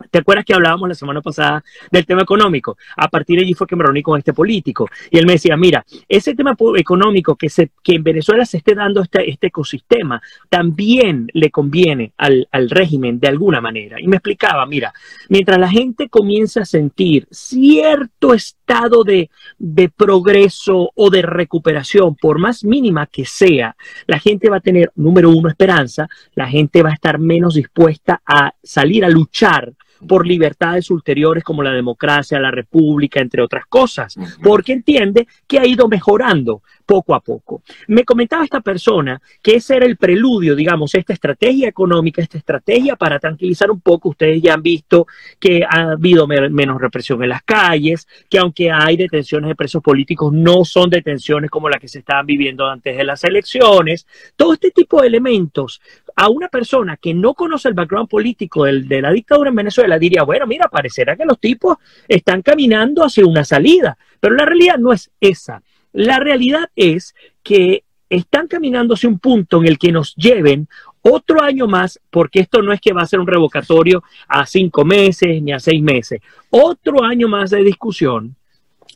¿Te 0.10 0.20
acuerdas 0.20 0.46
que 0.46 0.54
hablábamos 0.54 0.90
la 0.90 0.96
semana 0.96 1.22
pasada 1.22 1.64
del 1.92 2.06
tema 2.06 2.22
económico? 2.22 2.78
A 2.98 3.08
partir 3.08 3.38
de 3.38 3.44
allí 3.44 3.54
fue 3.54 3.68
que 3.68 3.76
me 3.76 3.84
reuní 3.84 4.02
con 4.02 4.18
este 4.18 4.34
político 4.34 4.90
y 5.10 5.18
él 5.18 5.26
me 5.26 5.34
decía, 5.34 5.56
mira, 5.58 5.86
ese 6.08 6.36
tema 6.36 6.56
económico 6.78 7.36
que, 7.36 7.50
se, 7.50 7.72
que 7.84 7.96
en 7.96 8.04
Venezuela 8.04 8.46
se 8.46 8.58
esté 8.58 8.76
dando 8.76 9.02
este, 9.02 9.30
este 9.30 9.48
ecosistema 9.48 10.22
también 10.50 11.28
le 11.34 11.52
conviene 11.52 12.14
al, 12.18 12.48
al, 12.52 12.70
régimen 12.70 13.20
de 13.20 13.28
alguna 13.28 13.62
manera. 13.62 14.00
Y 14.00 14.08
me 14.08 14.18
explicaba, 14.18 14.66
mira, 14.66 14.94
mientras 15.30 15.60
la 15.60 15.70
gente 15.70 16.10
comienza 16.10 16.62
a 16.62 16.66
sentir 16.66 17.28
cierto 17.32 18.34
estado 18.34 19.04
de, 19.04 19.30
de 19.58 19.90
progreso 19.90 20.92
o 20.96 21.10
de 21.10 21.22
recuperación, 21.22 22.16
por 22.16 22.40
más 22.40 22.64
mínima 22.64 23.08
que 23.08 23.26
sea, 23.26 23.76
la 24.08 24.20
gente 24.20 24.50
va 24.50 24.58
a 24.58 24.62
tener, 24.62 24.92
número 24.96 25.30
uno, 25.30 25.50
esperanza, 25.50 26.08
la 26.36 26.48
gente 26.48 26.84
va 26.84 26.90
a 26.90 26.94
estar 26.94 27.20
menos 27.20 27.56
dispuesta 27.56 28.22
a 28.26 28.54
salir 28.64 29.06
a 29.06 29.10
luchar 29.10 29.74
por 30.08 30.26
libertades 30.26 30.90
ulteriores 30.90 31.44
como 31.44 31.64
la 31.64 31.72
democracia, 31.72 32.40
la 32.40 32.52
república, 32.52 33.20
entre 33.20 33.42
otras 33.42 33.66
cosas, 33.68 34.16
porque 34.44 34.74
entiende 34.74 35.28
que 35.48 35.60
ha 35.60 35.66
ido 35.66 35.88
mejorando 35.88 36.62
poco 36.86 37.16
a 37.16 37.22
poco. 37.22 37.62
Me 37.88 38.04
comentaba 38.04 38.44
esta 38.44 38.60
persona 38.60 39.22
que 39.42 39.56
ese 39.56 39.78
era 39.78 39.86
el 39.86 39.96
preludio, 39.98 40.56
digamos, 40.56 40.94
esta 40.96 41.14
estrategia 41.14 41.70
económica, 41.70 42.22
esta 42.22 42.38
estrategia 42.38 42.96
para 42.96 43.20
tranquilizar 43.20 43.72
un 43.72 43.80
poco. 43.80 44.10
Ustedes 44.10 44.42
ya 44.42 44.56
han 44.56 44.62
visto 44.62 45.08
que 45.40 45.64
ha 45.64 45.92
habido 45.92 46.28
menos 46.28 46.82
represión 46.82 47.24
en 47.24 47.30
las 47.30 47.44
calles, 47.44 48.08
que 48.30 48.40
aunque 48.40 48.72
hay 48.72 48.98
detenciones 48.98 49.48
de 49.48 49.56
presos 49.56 49.82
políticos, 49.82 50.34
no 50.34 50.66
son 50.66 50.90
detenciones 50.90 51.50
como 51.50 51.70
las 51.70 51.80
que 51.80 51.88
se 51.88 52.00
estaban 52.00 52.26
viviendo 52.26 52.68
antes 52.68 52.98
de 52.98 53.04
las 53.04 53.24
elecciones. 53.24 54.06
Todo 54.36 54.54
este 54.54 54.72
tipo 54.72 55.02
de 55.02 55.08
elementos 55.08 55.82
a 56.16 56.30
una 56.30 56.48
persona 56.48 56.98
que 56.98 57.14
no 57.14 57.34
conoce 57.34 57.68
el 57.68 57.74
background 57.74 58.10
político 58.10 58.66
de 58.66 59.02
la 59.02 59.12
dictadura 59.12 59.50
en 59.50 59.56
Venezuela 59.56 60.00
diría, 60.00 60.24
bueno, 60.24 60.48
mira, 60.48 60.68
parecerá 60.68 61.16
que 61.16 61.26
los 61.26 61.40
tipos 61.40 61.78
están 62.08 62.42
caminando 62.42 63.04
hacia 63.04 63.26
una 63.26 63.44
salida, 63.44 63.98
pero 64.20 64.36
la 64.36 64.46
realidad 64.46 64.78
no 64.78 64.94
es 64.94 65.12
esa. 65.20 65.62
La 65.94 66.20
realidad 66.20 66.70
es 66.76 67.16
que 67.44 67.84
están 68.10 68.48
caminando 68.48 68.94
hacia 68.94 69.10
un 69.10 69.20
punto 69.20 69.60
en 69.60 69.68
el 69.68 69.78
que 69.78 69.92
nos 69.92 70.16
lleven 70.16 70.68
otro 71.02 71.42
año 71.42 71.68
más, 71.68 72.00
porque 72.10 72.42
esto 72.42 72.62
no 72.62 72.74
es 72.74 72.82
que 72.82 72.94
va 72.94 73.02
a 73.02 73.08
ser 73.08 73.20
un 73.20 73.28
revocatorio 73.28 74.04
a 74.28 74.46
cinco 74.46 74.86
meses 74.86 75.42
ni 75.42 75.52
a 75.52 75.60
seis 75.60 75.82
meses, 75.82 76.22
otro 76.50 77.04
año 77.04 77.28
más 77.28 77.50
de 77.50 77.64
discusión, 77.64 78.36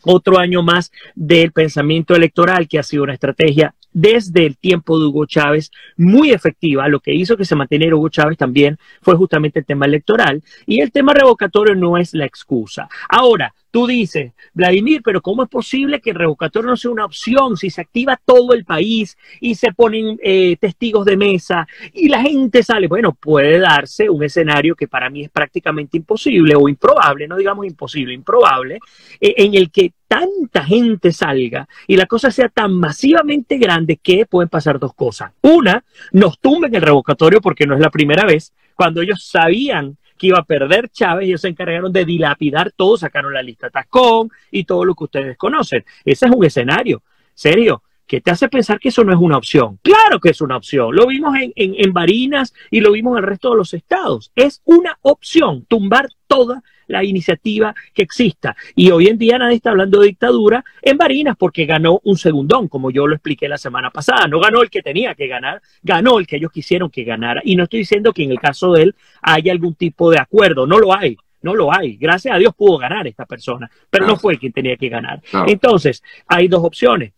otro 0.04 0.38
año 0.38 0.62
más 0.62 0.92
del 1.16 1.52
pensamiento 1.52 2.16
electoral, 2.16 2.68
que 2.68 2.78
ha 2.78 2.84
sido 2.84 3.04
una 3.04 3.14
estrategia 3.14 3.74
desde 3.96 4.46
el 4.46 4.58
tiempo 4.58 5.00
de 5.00 5.06
Hugo 5.06 5.26
Chávez 5.26 5.72
muy 5.96 6.32
efectiva. 6.32 6.88
Lo 6.90 7.00
que 7.00 7.14
hizo 7.14 7.38
que 7.38 7.46
se 7.46 7.56
mantuviera 7.56 7.96
Hugo 7.96 8.10
Chávez 8.10 8.38
también 8.38 8.78
fue 9.02 9.16
justamente 9.16 9.60
el 9.60 9.66
tema 9.66 9.86
electoral 9.86 10.44
y 10.68 10.82
el 10.82 10.92
tema 10.92 11.14
revocatorio 11.14 11.76
no 11.76 11.98
es 11.98 12.14
la 12.14 12.26
excusa. 12.26 12.90
Ahora, 13.08 13.54
Tú 13.76 13.88
dices, 13.88 14.32
Vladimir, 14.54 15.02
pero 15.04 15.22
¿cómo 15.22 15.44
es 15.44 15.50
posible 15.50 16.00
que 16.00 16.12
el 16.12 16.16
revocatorio 16.16 16.70
no 16.70 16.78
sea 16.78 16.92
una 16.92 17.04
opción 17.04 17.58
si 17.58 17.70
se 17.70 17.82
activa 17.82 18.18
todo 18.24 18.54
el 18.54 18.64
país 18.64 19.18
y 19.42 19.56
se 19.56 19.74
ponen 19.74 20.18
eh, 20.24 20.56
testigos 20.62 21.04
de 21.04 21.18
mesa 21.18 21.68
y 21.92 22.08
la 22.08 22.22
gente 22.22 22.64
sale? 22.64 22.88
Bueno, 22.88 23.12
puede 23.12 23.60
darse 23.60 24.10
un 24.10 24.24
escenario 24.24 24.76
que 24.76 24.88
para 24.88 25.10
mí 25.10 25.24
es 25.24 25.30
prácticamente 25.30 25.98
imposible 25.98 26.56
o 26.56 26.70
improbable, 26.70 27.28
no 27.28 27.36
digamos 27.36 27.66
imposible, 27.66 28.14
improbable, 28.14 28.80
eh, 29.20 29.34
en 29.40 29.56
el 29.56 29.70
que 29.70 29.92
tanta 30.08 30.64
gente 30.64 31.12
salga 31.12 31.68
y 31.86 31.98
la 31.98 32.06
cosa 32.06 32.32
sea 32.32 32.48
tan 32.48 32.72
masivamente 32.76 33.58
grande 33.58 33.98
que 33.98 34.26
pueden 34.26 34.48
pasar 34.48 34.80
dos 34.80 34.94
cosas. 34.94 35.34
Una, 35.42 35.84
nos 36.14 36.40
tumben 36.40 36.74
el 36.74 36.82
revocatorio 36.82 37.42
porque 37.42 37.68
no 37.68 37.74
es 37.74 37.82
la 37.82 37.90
primera 37.90 38.26
vez, 38.26 38.54
cuando 38.74 39.02
ellos 39.02 39.28
sabían 39.30 39.98
que 40.18 40.28
iba 40.28 40.40
a 40.40 40.44
perder 40.44 40.90
Chávez, 40.90 41.28
ellos 41.28 41.42
se 41.42 41.50
encargaron 41.50 41.92
de 41.92 42.06
dilapidar 42.06 42.72
todo, 42.72 42.98
sacaron 42.98 43.34
la 43.34 43.42
lista 43.42 43.70
Tascón 43.70 44.30
y 44.52 44.64
todo 44.64 44.86
lo 44.86 44.96
que 44.96 45.04
ustedes 45.06 45.38
conocen. 45.38 45.84
Ese 46.04 46.26
es 46.26 46.32
un 46.32 46.46
escenario, 46.46 47.04
serio. 47.34 47.84
¿Qué 48.08 48.22
te 48.22 48.30
hace 48.30 48.48
pensar 48.50 48.80
que 48.80 48.90
eso 48.90 49.04
no 49.04 49.12
es 49.12 49.20
una 49.20 49.38
opción? 49.38 49.80
Claro 49.82 50.20
que 50.20 50.30
es 50.30 50.40
una 50.40 50.58
opción. 50.58 50.96
Lo 50.96 51.08
vimos 51.08 51.36
en, 51.38 51.52
en, 51.56 51.92
Barinas 51.92 52.54
y 52.70 52.80
lo 52.80 52.92
vimos 52.92 53.14
en 53.14 53.24
el 53.24 53.30
resto 53.30 53.50
de 53.50 53.58
los 53.58 53.74
estados. 53.74 54.32
Es 54.36 54.62
una 54.64 55.00
opción 55.02 55.66
tumbar 55.66 56.10
toda 56.28 56.62
la 56.88 57.04
iniciativa 57.04 57.74
que 57.94 58.04
exista. 58.04 58.56
Y 58.76 58.92
hoy 58.92 59.08
en 59.08 59.18
día 59.18 59.38
nadie 59.38 59.56
está 59.56 59.72
hablando 59.72 60.00
de 60.00 60.08
dictadura 60.08 60.64
en 60.82 60.98
Barinas 60.98 61.36
porque 61.38 61.66
ganó 61.66 62.00
un 62.04 62.18
segundón, 62.18 62.68
como 62.68 62.92
yo 62.92 63.08
lo 63.08 63.16
expliqué 63.16 63.48
la 63.48 63.58
semana 63.58 63.92
pasada. 63.92 64.28
No 64.28 64.40
ganó 64.40 64.62
el 64.62 64.70
que 64.70 64.82
tenía 64.82 65.16
que 65.16 65.28
ganar, 65.28 65.62
ganó 65.82 66.20
el 66.20 66.28
que 66.28 66.38
ellos 66.38 66.52
quisieron 66.52 66.90
que 66.90 67.04
ganara. 67.04 67.42
Y 67.44 67.56
no 67.56 67.64
estoy 67.64 67.80
diciendo 67.80 68.14
que 68.14 68.24
en 68.24 68.32
el 68.32 68.40
caso 68.40 68.74
de 68.74 68.84
él 68.84 68.96
haya 69.22 69.52
algún 69.52 69.76
tipo 69.76 70.12
de 70.12 70.20
acuerdo, 70.20 70.68
no 70.68 70.80
lo 70.80 70.96
hay. 70.96 71.18
No 71.42 71.54
lo 71.54 71.72
hay. 71.72 71.98
Gracias 71.98 72.34
a 72.34 72.40
Dios 72.40 72.56
pudo 72.56 72.80
ganar 72.80 73.06
esta 73.06 73.26
persona, 73.26 73.70
pero 73.90 74.08
no 74.08 74.18
fue 74.18 74.34
el 74.34 74.40
quien 74.40 74.52
tenía 74.52 74.78
que 74.78 74.90
ganar. 74.90 75.22
Entonces, 75.46 76.02
hay 76.28 76.48
dos 76.48 76.64
opciones 76.64 77.14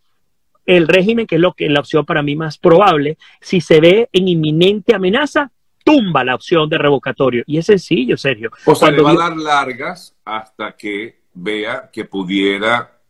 el 0.68 0.86
régimen, 0.86 1.26
que 1.26 1.36
es 1.36 1.40
lo 1.40 1.54
que 1.54 1.66
la 1.70 1.80
opción 1.80 2.04
para 2.04 2.22
mí 2.22 2.36
más 2.36 2.58
probable, 2.58 3.16
si 3.40 3.62
se 3.62 3.80
ve 3.80 4.10
en 4.12 4.28
inminente 4.28 4.94
amenaza, 4.94 5.50
tumba 5.88 6.24
la 6.24 6.34
opción 6.34 6.68
de 6.68 6.78
revocatorio. 6.78 7.42
Y 7.46 7.58
es 7.58 7.66
sencillo, 7.66 8.16
Sergio. 8.16 8.50
O 8.64 8.74
sea, 8.74 8.90
le 8.90 9.02
va 9.02 9.12
a 9.12 9.16
dar 9.16 9.36
largas 9.36 10.14
hasta 10.24 10.76
que 10.76 11.22
vea 11.34 11.88
que 11.92 12.04
pudiera, 12.04 13.00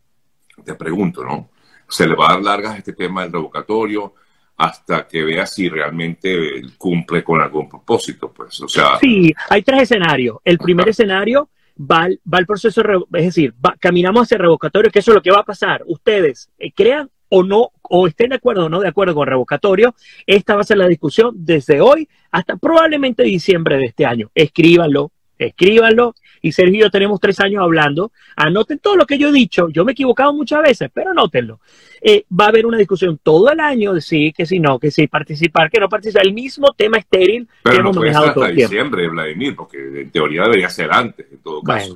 te 0.63 0.75
pregunto, 0.75 1.23
¿no? 1.23 1.49
Se 1.87 2.07
le 2.07 2.15
va 2.15 2.29
a 2.29 2.33
dar 2.33 2.43
largas 2.43 2.77
este 2.77 2.93
tema 2.93 3.23
del 3.23 3.33
revocatorio 3.33 4.13
hasta 4.57 5.07
que 5.07 5.23
vea 5.23 5.45
si 5.45 5.69
realmente 5.69 6.61
cumple 6.77 7.23
con 7.23 7.41
algún 7.41 7.69
propósito, 7.69 8.31
pues, 8.31 8.59
o 8.59 8.67
sea... 8.67 8.97
Sí, 8.99 9.33
hay 9.49 9.61
tres 9.63 9.83
escenarios. 9.83 10.37
El 10.43 10.57
primer 10.57 10.89
escenario 10.89 11.49
va, 11.79 12.09
va 12.31 12.39
el 12.39 12.45
proceso, 12.45 12.81
es 13.13 13.25
decir, 13.25 13.53
caminamos 13.79 14.23
hacia 14.23 14.35
el 14.35 14.41
revocatorio, 14.41 14.91
que 14.91 14.99
eso 14.99 15.11
es 15.11 15.15
lo 15.15 15.21
que 15.21 15.31
va 15.31 15.39
a 15.39 15.45
pasar. 15.45 15.83
Ustedes 15.87 16.49
eh, 16.59 16.73
crean 16.73 17.09
o 17.29 17.43
no, 17.43 17.71
o 17.89 18.07
estén 18.07 18.29
de 18.29 18.35
acuerdo 18.35 18.65
o 18.65 18.69
no 18.69 18.79
de 18.79 18.87
acuerdo 18.87 19.13
con 19.13 19.27
revocatorio, 19.27 19.95
esta 20.25 20.55
va 20.55 20.61
a 20.61 20.65
ser 20.65 20.77
la 20.77 20.87
discusión 20.87 21.33
desde 21.35 21.81
hoy 21.81 22.07
hasta 22.31 22.57
probablemente 22.57 23.23
diciembre 23.23 23.77
de 23.77 23.85
este 23.85 24.05
año. 24.05 24.29
Escríbanlo, 24.33 25.11
escríbanlo. 25.37 26.15
Y 26.41 26.51
Sergio 26.51 26.75
y 26.75 26.79
yo 26.81 26.89
tenemos 26.89 27.19
tres 27.19 27.39
años 27.39 27.61
hablando. 27.63 28.11
Anoten 28.35 28.79
todo 28.79 28.95
lo 28.95 29.05
que 29.05 29.17
yo 29.17 29.29
he 29.29 29.31
dicho. 29.31 29.67
Yo 29.69 29.83
me 29.83 29.91
he 29.91 29.93
equivocado 29.93 30.33
muchas 30.33 30.61
veces, 30.61 30.89
pero 30.93 31.11
anótenlo. 31.11 31.59
Eh, 32.01 32.25
va 32.31 32.45
a 32.45 32.49
haber 32.49 32.65
una 32.65 32.77
discusión 32.77 33.19
todo 33.21 33.51
el 33.51 33.59
año 33.59 33.93
de 33.93 34.01
sí, 34.01 34.31
que 34.35 34.45
si 34.45 34.59
no, 34.59 34.79
que 34.79 34.91
si 34.91 35.07
participar, 35.07 35.69
que 35.69 35.79
no 35.79 35.89
participar. 35.89 36.25
El 36.25 36.33
mismo 36.33 36.73
tema 36.73 36.97
estéril 36.97 37.47
pero 37.61 37.75
que 37.75 37.81
hemos 37.81 37.95
manejado 37.97 38.25
hasta 38.25 38.33
todo 38.35 38.45
el 38.45 38.55
diciembre, 38.55 39.07
Vladimir, 39.09 39.55
porque 39.55 40.01
en 40.01 40.11
teoría 40.11 40.43
debería 40.43 40.69
ser 40.69 40.91
antes, 40.93 41.25
en 41.31 41.39
todo 41.39 41.61
caso. 41.61 41.95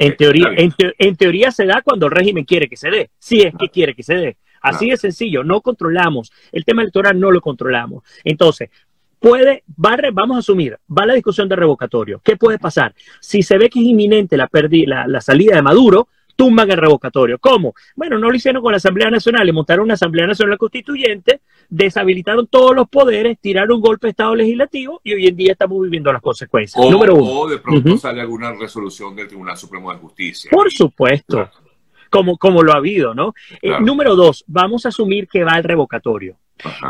en, 0.00 0.16
teoría, 0.16 0.48
en, 0.56 1.16
teoría 1.16 1.50
se 1.50 1.66
da 1.66 1.82
cuando 1.82 2.06
el 2.06 2.12
régimen 2.12 2.44
quiere 2.44 2.68
que 2.68 2.76
se 2.76 2.90
dé, 2.90 3.10
si 3.18 3.42
es 3.42 3.54
que 3.58 3.68
quiere 3.68 3.94
que 3.94 4.02
se 4.02 4.14
dé. 4.14 4.36
Así 4.64 4.88
de 4.90 4.96
sencillo, 4.96 5.44
no 5.44 5.60
controlamos. 5.60 6.32
El 6.50 6.64
tema 6.64 6.82
electoral 6.82 7.20
no 7.20 7.30
lo 7.30 7.40
controlamos. 7.40 8.02
Entonces, 8.24 8.70
puede, 9.18 9.62
va, 9.82 9.96
vamos 10.12 10.36
a 10.36 10.40
asumir, 10.40 10.78
va 10.86 11.04
la 11.04 11.14
discusión 11.14 11.48
de 11.48 11.56
revocatorio. 11.56 12.20
¿Qué 12.24 12.36
puede 12.36 12.58
pasar? 12.58 12.94
Si 13.20 13.42
se 13.42 13.58
ve 13.58 13.68
que 13.68 13.78
es 13.78 13.86
inminente 13.86 14.36
la, 14.36 14.48
la, 14.52 15.06
la 15.06 15.20
salida 15.20 15.56
de 15.56 15.62
Maduro, 15.62 16.08
tumban 16.34 16.70
el 16.70 16.78
revocatorio. 16.78 17.38
¿Cómo? 17.38 17.74
Bueno, 17.94 18.18
no 18.18 18.30
lo 18.30 18.36
hicieron 18.36 18.62
con 18.62 18.72
la 18.72 18.78
Asamblea 18.78 19.10
Nacional, 19.10 19.46
le 19.46 19.52
montaron 19.52 19.84
una 19.84 19.94
Asamblea 19.94 20.26
Nacional 20.26 20.58
Constituyente, 20.58 21.40
deshabilitaron 21.68 22.46
todos 22.46 22.74
los 22.74 22.88
poderes, 22.88 23.38
tiraron 23.40 23.76
un 23.76 23.82
golpe 23.82 24.06
de 24.06 24.12
Estado 24.12 24.34
legislativo 24.34 25.00
y 25.04 25.12
hoy 25.12 25.26
en 25.26 25.36
día 25.36 25.52
estamos 25.52 25.80
viviendo 25.82 26.12
las 26.12 26.22
consecuencias. 26.22 26.82
O, 26.84 26.90
Número 26.90 27.14
uno. 27.14 27.40
o 27.40 27.48
de 27.48 27.58
pronto 27.58 27.96
sale 27.98 28.20
alguna 28.20 28.52
resolución 28.52 29.14
del 29.14 29.28
Tribunal 29.28 29.56
Supremo 29.56 29.92
de 29.92 29.98
Justicia. 29.98 30.50
Por 30.50 30.72
supuesto 30.72 31.50
como, 32.14 32.38
como 32.38 32.62
lo 32.62 32.72
ha 32.72 32.76
habido, 32.76 33.12
¿no? 33.12 33.34
Eh, 33.60 33.80
número 33.80 34.14
dos, 34.14 34.44
vamos 34.46 34.86
a 34.86 34.90
asumir 34.90 35.26
que 35.26 35.42
va 35.42 35.58
el 35.58 35.64
revocatorio. 35.64 36.36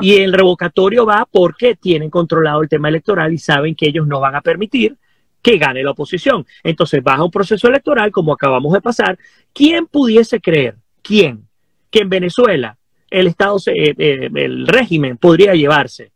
Y 0.03 0.17
el 0.17 0.35
revocatorio 0.35 1.07
va 1.07 1.27
porque 1.31 1.77
tienen 1.77 2.11
controlado 2.11 2.61
el 2.61 2.69
tema 2.69 2.91
electoral 2.91 3.33
y 3.33 3.39
saben 3.39 3.75
que 3.75 3.89
ellos 3.89 4.07
no 4.07 4.21
van 4.21 4.35
a 4.35 4.43
permitir 4.43 4.99
que 5.41 5.57
gane 5.57 5.83
la 5.83 5.93
oposición. 5.93 6.45
Entonces 6.63 7.03
baja 7.03 7.25
un 7.25 7.31
proceso 7.31 7.69
electoral 7.69 8.13
como 8.13 8.35
acabamos 8.35 8.75
de 8.75 8.83
pasar. 8.83 9.19
¿Quién 9.55 9.87
pudiese 9.87 10.43
creer? 10.43 10.77
¿Quién? 11.01 11.49
Que 11.91 12.01
en 12.01 12.11
Venezuela 12.11 12.77
el 13.09 13.27
Estado, 13.27 13.57
eh, 13.69 13.95
eh, 13.97 14.29
el 14.35 14.67
régimen 14.67 15.17
podría 15.17 15.55
llevarse 15.55 16.13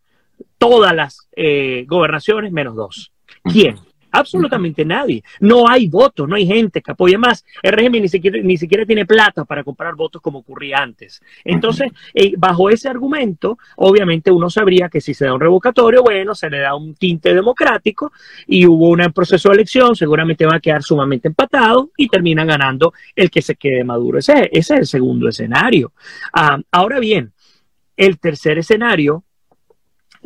todas 0.59 0.95
las 0.95 1.29
gobernaciones 1.87 2.53
menos 2.53 2.77
dos. 2.77 3.11
¿Quién? 3.45 3.77
Absolutamente 4.11 4.85
nadie. 4.85 5.23
No 5.41 5.69
hay 5.69 5.88
votos, 5.88 6.29
no 6.29 6.37
hay 6.37 6.47
gente 6.47 6.81
que 6.81 6.93
apoye 6.93 7.19
más. 7.19 7.45
El 7.62 7.73
régimen 7.73 8.03
ni 8.03 8.09
siquiera, 8.09 8.38
ni 8.43 8.57
siquiera 8.57 8.87
tiene 8.87 9.07
plata 9.07 9.45
para 9.45 9.62
comprar 9.65 9.95
votos 9.95 10.23
como 10.23 10.38
ocurría 10.38 10.79
antes. 10.79 11.21
Entonces, 11.45 11.91
eh, 12.15 12.33
bajo 12.37 12.71
ese 12.71 12.88
argumento, 12.88 13.59
obviamente 13.77 14.31
uno 14.31 14.49
sabría 14.50 14.88
que 14.88 15.00
si 15.00 15.15
se 15.15 15.27
da 15.27 15.35
un 15.35 15.41
revocatorio, 15.41 16.03
bueno, 16.03 16.35
se 16.35 16.49
le 16.49 16.61
da 16.61 16.75
un 16.75 16.95
tinte 16.95 17.35
democrático 17.35 18.12
y 18.47 18.67
hubo 18.67 18.88
un 18.91 19.12
proceso 19.12 19.49
de 19.50 19.57
elección, 19.57 19.95
seguramente 19.95 20.47
va 20.47 20.57
a 20.57 20.61
quedar 20.61 20.83
sumamente 20.83 21.29
empatado 21.29 21.91
y 21.97 22.09
termina 22.09 22.45
ganando 22.45 22.93
el 23.15 23.31
que 23.31 23.43
se 23.43 23.57
quede 23.57 23.85
maduro. 23.85 24.19
Ese, 24.19 24.49
ese 24.53 24.75
es 24.75 24.81
el 24.81 24.87
segundo 24.87 25.29
escenario. 25.29 25.93
Ah, 26.33 26.59
ahora 26.71 26.99
bien, 26.99 27.33
el 27.97 28.19
tercer 28.19 28.59
escenario 28.59 29.25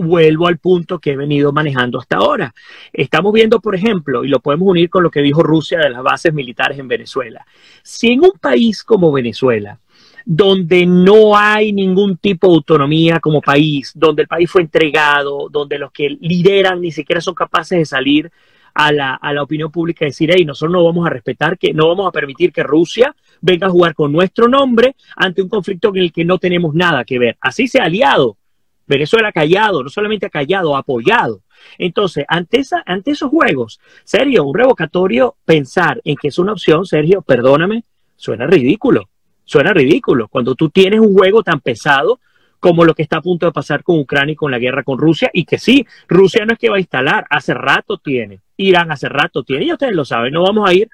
vuelvo 0.02 0.46
al 0.46 0.58
punto 0.58 0.98
que 0.98 1.12
he 1.12 1.16
venido 1.16 1.52
manejando 1.52 1.98
hasta 1.98 2.16
ahora. 2.16 2.54
Estamos 2.92 3.32
viendo, 3.32 3.60
por 3.60 3.74
ejemplo, 3.74 4.24
y 4.24 4.28
lo 4.28 4.40
podemos 4.40 4.68
unir 4.68 4.90
con 4.90 5.02
lo 5.02 5.10
que 5.10 5.22
dijo 5.22 5.42
Rusia 5.42 5.78
de 5.78 5.90
las 5.90 6.02
bases 6.02 6.34
militares 6.34 6.78
en 6.78 6.88
Venezuela. 6.88 7.46
Si 7.82 8.08
en 8.08 8.20
un 8.20 8.32
país 8.40 8.84
como 8.84 9.12
Venezuela, 9.12 9.78
donde 10.24 10.86
no 10.86 11.36
hay 11.36 11.72
ningún 11.72 12.16
tipo 12.16 12.48
de 12.48 12.54
autonomía 12.54 13.20
como 13.20 13.40
país, 13.40 13.92
donde 13.94 14.22
el 14.22 14.28
país 14.28 14.50
fue 14.50 14.62
entregado, 14.62 15.48
donde 15.50 15.78
los 15.78 15.90
que 15.92 16.16
lideran 16.20 16.80
ni 16.80 16.92
siquiera 16.92 17.20
son 17.20 17.34
capaces 17.34 17.78
de 17.78 17.84
salir 17.84 18.30
a 18.74 18.92
la, 18.92 19.42
opinión 19.42 19.70
pública 19.70 20.04
y 20.04 20.08
decir, 20.08 20.30
hey, 20.32 20.44
nosotros 20.44 20.72
no 20.72 20.84
vamos 20.84 21.06
a 21.06 21.10
respetar, 21.10 21.58
que 21.58 21.74
no 21.74 21.88
vamos 21.88 22.06
a 22.06 22.12
permitir 22.12 22.52
que 22.52 22.62
Rusia 22.62 23.14
venga 23.40 23.66
a 23.66 23.70
jugar 23.70 23.94
con 23.94 24.12
nuestro 24.12 24.48
nombre 24.48 24.94
ante 25.16 25.42
un 25.42 25.48
conflicto 25.48 25.88
en 25.88 25.98
el 25.98 26.12
que 26.12 26.24
no 26.24 26.38
tenemos 26.38 26.74
nada 26.74 27.04
que 27.04 27.18
ver. 27.18 27.36
Así 27.40 27.68
se 27.68 27.80
ha 27.80 27.84
aliado 27.84 28.36
Venezuela 28.86 29.28
ha 29.28 29.32
callado, 29.32 29.82
no 29.82 29.88
solamente 29.88 30.26
ha 30.26 30.30
callado, 30.30 30.76
ha 30.76 30.80
apoyado. 30.80 31.40
Entonces, 31.78 32.24
ante, 32.28 32.58
esa, 32.58 32.82
ante 32.86 33.12
esos 33.12 33.30
juegos, 33.30 33.80
serio, 34.04 34.44
un 34.44 34.54
revocatorio, 34.54 35.36
pensar 35.44 36.00
en 36.04 36.16
que 36.16 36.28
es 36.28 36.38
una 36.38 36.52
opción, 36.52 36.84
Sergio, 36.86 37.22
perdóname, 37.22 37.84
suena 38.16 38.46
ridículo. 38.46 39.08
Suena 39.44 39.72
ridículo. 39.72 40.28
Cuando 40.28 40.54
tú 40.54 40.70
tienes 40.70 41.00
un 41.00 41.14
juego 41.14 41.42
tan 41.42 41.60
pesado 41.60 42.20
como 42.62 42.84
lo 42.84 42.94
que 42.94 43.02
está 43.02 43.16
a 43.16 43.22
punto 43.22 43.46
de 43.46 43.52
pasar 43.52 43.82
con 43.82 43.98
Ucrania 43.98 44.34
y 44.34 44.36
con 44.36 44.52
la 44.52 44.60
guerra 44.60 44.84
con 44.84 44.96
Rusia, 44.96 45.28
y 45.32 45.44
que 45.44 45.58
sí, 45.58 45.84
Rusia 46.06 46.46
no 46.46 46.52
es 46.52 46.60
que 46.60 46.70
va 46.70 46.76
a 46.76 46.80
instalar, 46.80 47.26
hace 47.28 47.54
rato 47.54 47.98
tiene, 47.98 48.38
Irán 48.56 48.92
hace 48.92 49.08
rato 49.08 49.42
tiene, 49.42 49.64
y 49.64 49.72
ustedes 49.72 49.96
lo 49.96 50.04
saben, 50.04 50.32
no 50.32 50.44
vamos 50.44 50.70
a 50.70 50.72
ir 50.72 50.88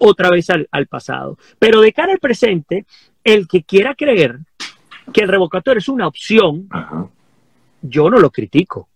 otra 0.00 0.28
vez 0.28 0.50
al, 0.50 0.86
pasado. 0.88 1.38
Pero 1.58 1.80
de 1.80 1.94
cara 1.94 2.12
al 2.12 2.18
presente, 2.18 2.84
el 3.24 3.48
que 3.48 3.62
quiera 3.62 3.94
creer 3.94 4.40
que 5.14 5.22
el 5.22 5.28
revocatorio 5.28 5.78
es 5.78 5.88
una 5.88 6.06
opción, 6.06 6.68
yo 7.88 8.10
no 8.10 8.18
lo 8.18 8.30
critico. 8.30 8.88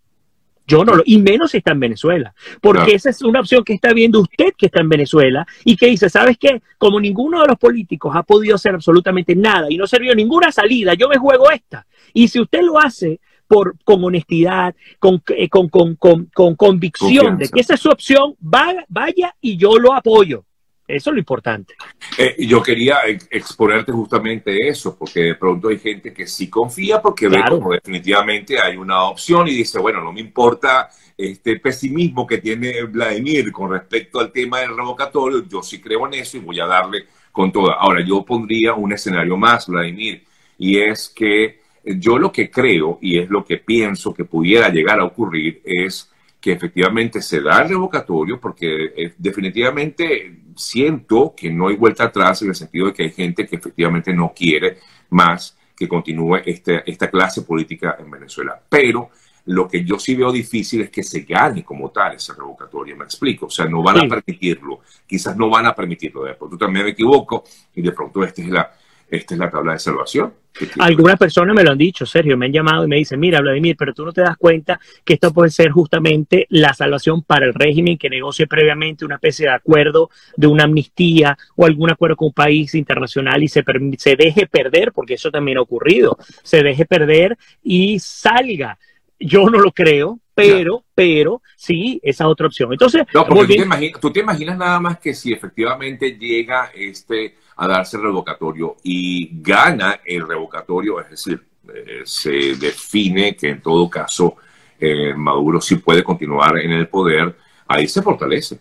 Yo 0.67 0.85
no 0.85 0.95
lo, 0.95 1.03
y 1.05 1.19
menos 1.19 1.51
si 1.51 1.57
está 1.57 1.73
en 1.73 1.81
Venezuela, 1.81 2.33
porque 2.61 2.95
esa 2.95 3.11
es 3.11 3.23
una 3.23 3.41
opción 3.41 3.65
que 3.65 3.73
está 3.73 3.93
viendo 3.93 4.21
usted 4.21 4.53
que 4.57 4.67
está 4.67 4.81
en 4.81 4.89
Venezuela 4.89 5.45
y 5.65 5.77
que 5.77 5.87
dice, 5.87 6.09
¿sabes 6.09 6.39
qué? 6.39 6.63
Como 6.79 7.01
ninguno 7.01 7.41
de 7.41 7.49
los 7.49 7.59
políticos 7.59 8.15
ha 8.15 8.23
podido 8.23 8.55
hacer 8.55 8.77
absolutamente 8.77 9.35
nada 9.35 9.67
y 9.69 9.77
no 9.77 9.89
sirvió 9.89 10.15
ninguna 10.15 10.53
salida, 10.53 10.95
yo 10.95 11.09
me 11.09 11.19
juego 11.19 11.51
esta. 11.51 11.85
Y 12.15 12.29
si 12.29 12.39
usted 12.41 12.61
lo 12.63 12.79
hace 12.79 13.19
por, 13.49 13.75
con 13.83 14.05
honestidad, 14.05 14.77
con, 15.01 15.21
eh, 15.37 15.49
con, 15.49 15.69
con, 15.69 15.97
con 15.97 16.55
convicción 16.55 17.37
de 17.37 17.49
que 17.49 17.61
esa 17.63 17.75
es 17.75 17.81
su 17.81 17.89
opción, 17.89 18.37
vaya 18.39 19.35
y 19.41 19.57
yo 19.57 19.77
lo 19.77 19.93
apoyo. 19.93 20.45
Eso 20.97 21.11
es 21.11 21.15
lo 21.15 21.19
importante. 21.19 21.75
Eh, 22.19 22.37
yo 22.47 22.63
quería 22.63 22.99
exponerte 23.31 23.93
justamente 23.93 24.69
eso, 24.69 24.97
porque 24.97 25.21
de 25.21 25.35
pronto 25.35 25.69
hay 25.69 25.79
gente 25.79 26.13
que 26.13 26.27
sí 26.27 26.49
confía 26.49 27.01
porque 27.01 27.29
ve 27.29 27.43
como 27.49 27.73
definitivamente 27.73 28.61
hay 28.61 28.77
una 28.77 29.05
opción 29.05 29.49
y 29.49 29.55
dice, 29.55 29.79
bueno, 29.79 30.03
no 30.03 30.13
me 30.13 30.21
importa 30.21 30.89
este 31.17 31.59
pesimismo 31.61 32.27
que 32.27 32.39
tiene 32.39 32.83
Vladimir 32.85 33.53
con 33.53 33.71
respecto 33.71 34.21
al 34.21 34.33
tema 34.33 34.61
del 34.61 34.77
revocatorio, 34.77 35.47
yo 35.47 35.63
sí 35.63 35.81
creo 35.81 36.07
en 36.07 36.15
eso 36.15 36.37
y 36.37 36.41
voy 36.41 36.61
a 36.61 36.67
darle 36.67 37.05
con 37.31 37.53
toda. 37.53 37.75
Ahora, 37.75 38.05
yo 38.05 38.25
pondría 38.25 38.75
un 38.75 38.93
escenario 38.93 39.37
más, 39.37 39.67
Vladimir, 39.67 40.25
y 40.59 40.79
es 40.79 41.09
que 41.09 41.61
yo 41.85 42.19
lo 42.19 42.31
que 42.33 42.51
creo 42.51 42.99
y 43.01 43.19
es 43.19 43.31
lo 43.31 43.45
que 43.45 43.59
pienso 43.59 44.13
que 44.13 44.25
pudiera 44.25 44.69
llegar 44.69 45.01
a 45.01 45.05
ocurrir 45.05 45.61
es 45.65 46.10
que 46.41 46.53
efectivamente 46.53 47.21
se 47.21 47.41
da 47.41 47.63
el 47.63 47.69
revocatorio 47.69 48.41
porque 48.41 48.93
eh, 48.97 49.15
definitivamente 49.19 50.41
siento 50.57 51.35
que 51.37 51.51
no 51.51 51.69
hay 51.69 51.77
vuelta 51.77 52.05
atrás 52.05 52.43
en 52.43 52.49
el 52.49 52.55
sentido 52.55 52.87
de 52.87 52.93
que 52.95 53.03
hay 53.05 53.11
gente 53.11 53.47
que 53.47 53.57
efectivamente 53.57 54.13
no 54.13 54.33
quiere 54.35 54.79
más 55.11 55.57
que 55.77 55.89
continúe 55.89 56.37
este, 56.45 56.83
esta 56.91 57.11
clase 57.11 57.43
política 57.43 57.97
en 57.99 58.11
Venezuela. 58.11 58.61
Pero 58.69 59.11
lo 59.47 59.67
que 59.67 59.85
yo 59.85 59.99
sí 59.99 60.15
veo 60.15 60.31
difícil 60.31 60.83
es 60.83 60.91
que 60.91 61.03
se 61.03 61.21
gane 61.23 61.65
como 61.65 61.91
tal 61.91 62.15
ese 62.15 62.35
revocatorio, 62.35 62.97
me 62.97 63.05
explico. 63.05 63.47
O 63.47 63.51
sea, 63.51 63.67
no 63.67 63.83
van 63.83 63.99
a 63.99 64.09
permitirlo. 64.09 64.81
Quizás 65.07 65.37
no 65.37 65.49
van 65.49 65.67
a 65.67 65.75
permitirlo. 65.75 66.25
De 66.25 66.35
pronto 66.35 66.59
también 66.59 66.85
me 66.85 66.93
equivoco 66.93 67.45
y 67.75 67.83
de 67.83 67.93
pronto 67.93 68.23
esta 68.23 68.43
es 68.43 68.49
la, 68.49 68.71
esta 69.11 69.35
es 69.35 69.39
la 69.39 69.51
tabla 69.51 69.73
de 69.73 69.79
salvación. 69.79 70.33
Algunas 70.79 71.17
personas 71.17 71.55
me 71.55 71.63
lo 71.63 71.71
han 71.71 71.79
dicho, 71.79 72.05
Sergio, 72.05 72.37
me 72.37 72.47
han 72.47 72.53
llamado 72.53 72.85
y 72.85 72.89
me 72.89 72.97
dicen, 72.97 73.19
mira, 73.21 73.41
Vladimir, 73.41 73.77
pero 73.79 73.95
tú 73.95 74.05
no 74.05 74.13
te 74.13 74.21
das 74.21 74.37
cuenta 74.37 74.81
que 75.05 75.15
esto 75.15 75.33
puede 75.33 75.51
ser 75.51 75.71
justamente 75.71 76.47
la 76.51 76.75
salvación 76.75 77.23
para 77.23 77.47
el 77.47 77.55
régimen 77.55 77.99
que 77.99 78.11
negocie 78.11 78.47
previamente 78.47 79.05
una 79.05 79.15
especie 79.17 79.47
de 79.47 79.55
acuerdo 79.55 80.11
de 80.37 80.47
una 80.47 80.65
amnistía 80.65 81.37
o 81.57 81.67
algún 81.67 81.91
acuerdo 81.91 82.17
con 82.17 82.29
un 82.29 82.35
país 82.35 82.75
internacional 82.75 83.43
y 83.43 83.49
se, 83.49 83.65
se 83.99 84.17
deje 84.17 84.47
perder, 84.47 84.93
porque 84.93 85.15
eso 85.15 85.31
también 85.31 85.59
ha 85.59 85.63
ocurrido, 85.63 86.19
se 86.43 86.63
deje 86.63 86.85
perder 86.85 87.39
y 87.63 87.99
salga. 88.01 88.79
Yo 89.19 89.51
no 89.51 89.59
lo 89.59 89.73
creo, 89.73 90.19
pero, 90.35 90.85
pero 90.95 91.43
sí, 91.57 92.01
esa 92.03 92.27
otra 92.29 92.47
opción. 92.47 92.73
Entonces, 92.73 93.03
no, 93.13 93.27
porque 93.27 93.63
tú, 94.01 94.11
te 94.11 94.21
imaginas, 94.21 94.57
nada 94.57 94.81
más 94.81 94.99
que 94.99 95.15
si 95.15 95.33
efectivamente 95.33 96.17
llega 96.19 96.71
este 96.75 97.37
a 97.61 97.69
darse 97.69 97.99
el 97.99 98.05
revocatorio 98.05 98.77
y 98.83 99.29
gana 99.43 100.01
el 100.03 100.27
revocatorio, 100.27 100.99
es 100.99 101.11
decir, 101.11 101.45
eh, 101.75 102.01
se 102.07 102.57
define 102.57 103.37
que 103.37 103.51
en 103.51 103.61
todo 103.61 103.89
caso 103.91 104.37
eh, 104.79 105.13
Maduro 105.15 105.61
sí 105.61 105.77
puede 105.77 106.03
continuar 106.03 106.57
en 106.57 106.73
el 106.73 106.89
poder, 106.89 107.37
ahí 107.69 107.87
se 107.87 108.01
fortalece. 108.01 108.59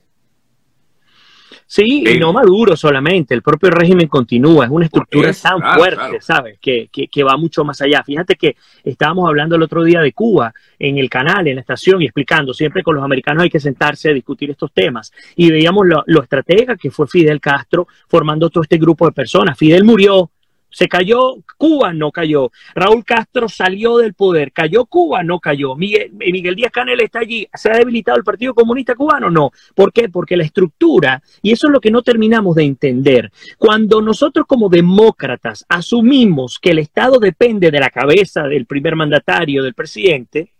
Sí, 1.72 2.04
y 2.04 2.18
no 2.18 2.34
Maduro 2.34 2.76
solamente, 2.76 3.36
el 3.36 3.44
propio 3.44 3.70
régimen 3.70 4.08
continúa, 4.08 4.66
es 4.66 4.72
una 4.72 4.86
estructura 4.86 5.32
tan 5.32 5.62
fuerte, 5.76 6.20
¿sabes? 6.20 6.58
Que, 6.60 6.90
que, 6.90 7.24
va 7.24 7.38
mucho 7.38 7.64
más 7.64 7.80
allá. 7.84 8.02
Fíjate 8.04 8.38
que 8.38 8.56
estábamos 8.84 9.30
hablando 9.30 9.56
el 9.56 9.62
otro 9.62 9.84
día 9.84 10.00
de 10.00 10.12
Cuba 10.12 10.52
en 10.80 10.98
el 10.98 11.12
canal, 11.12 11.48
en 11.48 11.54
la 11.54 11.62
estación, 11.62 12.02
y 12.02 12.06
explicando, 12.06 12.56
siempre 12.56 12.82
con 12.82 12.96
los 12.96 13.04
americanos 13.04 13.44
hay 13.44 13.52
que 13.52 13.60
sentarse 13.60 14.10
a 14.10 14.14
discutir 14.14 14.50
estos 14.50 14.72
temas. 14.74 15.14
Y 15.36 15.52
veíamos 15.52 15.86
lo, 15.86 16.04
lo 16.08 16.24
estratega 16.24 16.76
que 16.76 16.90
fue 16.90 17.06
Fidel 17.06 17.40
Castro 17.40 17.88
formando 18.08 18.50
todo 18.50 18.64
este 18.64 18.80
grupo 18.80 19.06
de 19.06 19.12
personas. 19.12 19.56
Fidel 19.56 19.84
murió, 19.84 20.32
se 20.72 20.88
cayó 20.88 21.38
Cuba, 21.58 21.94
no 21.94 22.12
cayó. 22.12 22.52
Raúl 22.76 23.04
Castro 23.04 23.50
salió 23.50 23.98
del 23.98 24.14
poder, 24.14 24.52
cayó 24.52 24.86
Cuba, 24.86 25.24
no 25.24 25.40
cayó. 25.40 25.76
Miguel, 25.76 26.56
Díaz 26.56 26.72
Canel 26.72 27.02
está 27.02 27.20
allí. 27.20 27.48
¿Se 27.54 27.70
ha 27.70 27.78
debilitado 27.78 28.18
el 28.18 28.24
Partido 28.24 28.54
Comunista 28.54 28.96
Cubano? 28.96 29.30
No. 29.30 29.52
¿Por 29.76 29.92
qué? 29.92 30.10
Porque 30.10 30.38
la 30.38 30.44
estructura, 30.44 31.22
y 31.42 31.52
eso 31.52 31.68
es 31.68 31.74
lo 31.74 31.82
que 31.82 31.92
no 31.92 32.02
terminamos 32.02 32.56
de 32.56 32.64
entender, 32.64 33.32
cuando 33.58 34.02
nosotros 34.02 34.46
como 34.48 34.70
demócratas 34.70 35.66
asumimos 35.68 36.60
que 36.60 36.72
el 36.72 36.80
Estado 36.80 37.20
depende 37.20 37.72
de 37.72 37.80
la 37.80 37.90
cabeza 37.90 38.44
del 38.44 38.66
primer 38.66 38.96
mandatario, 38.96 39.64
del 39.64 39.74
presidente, 39.74 40.54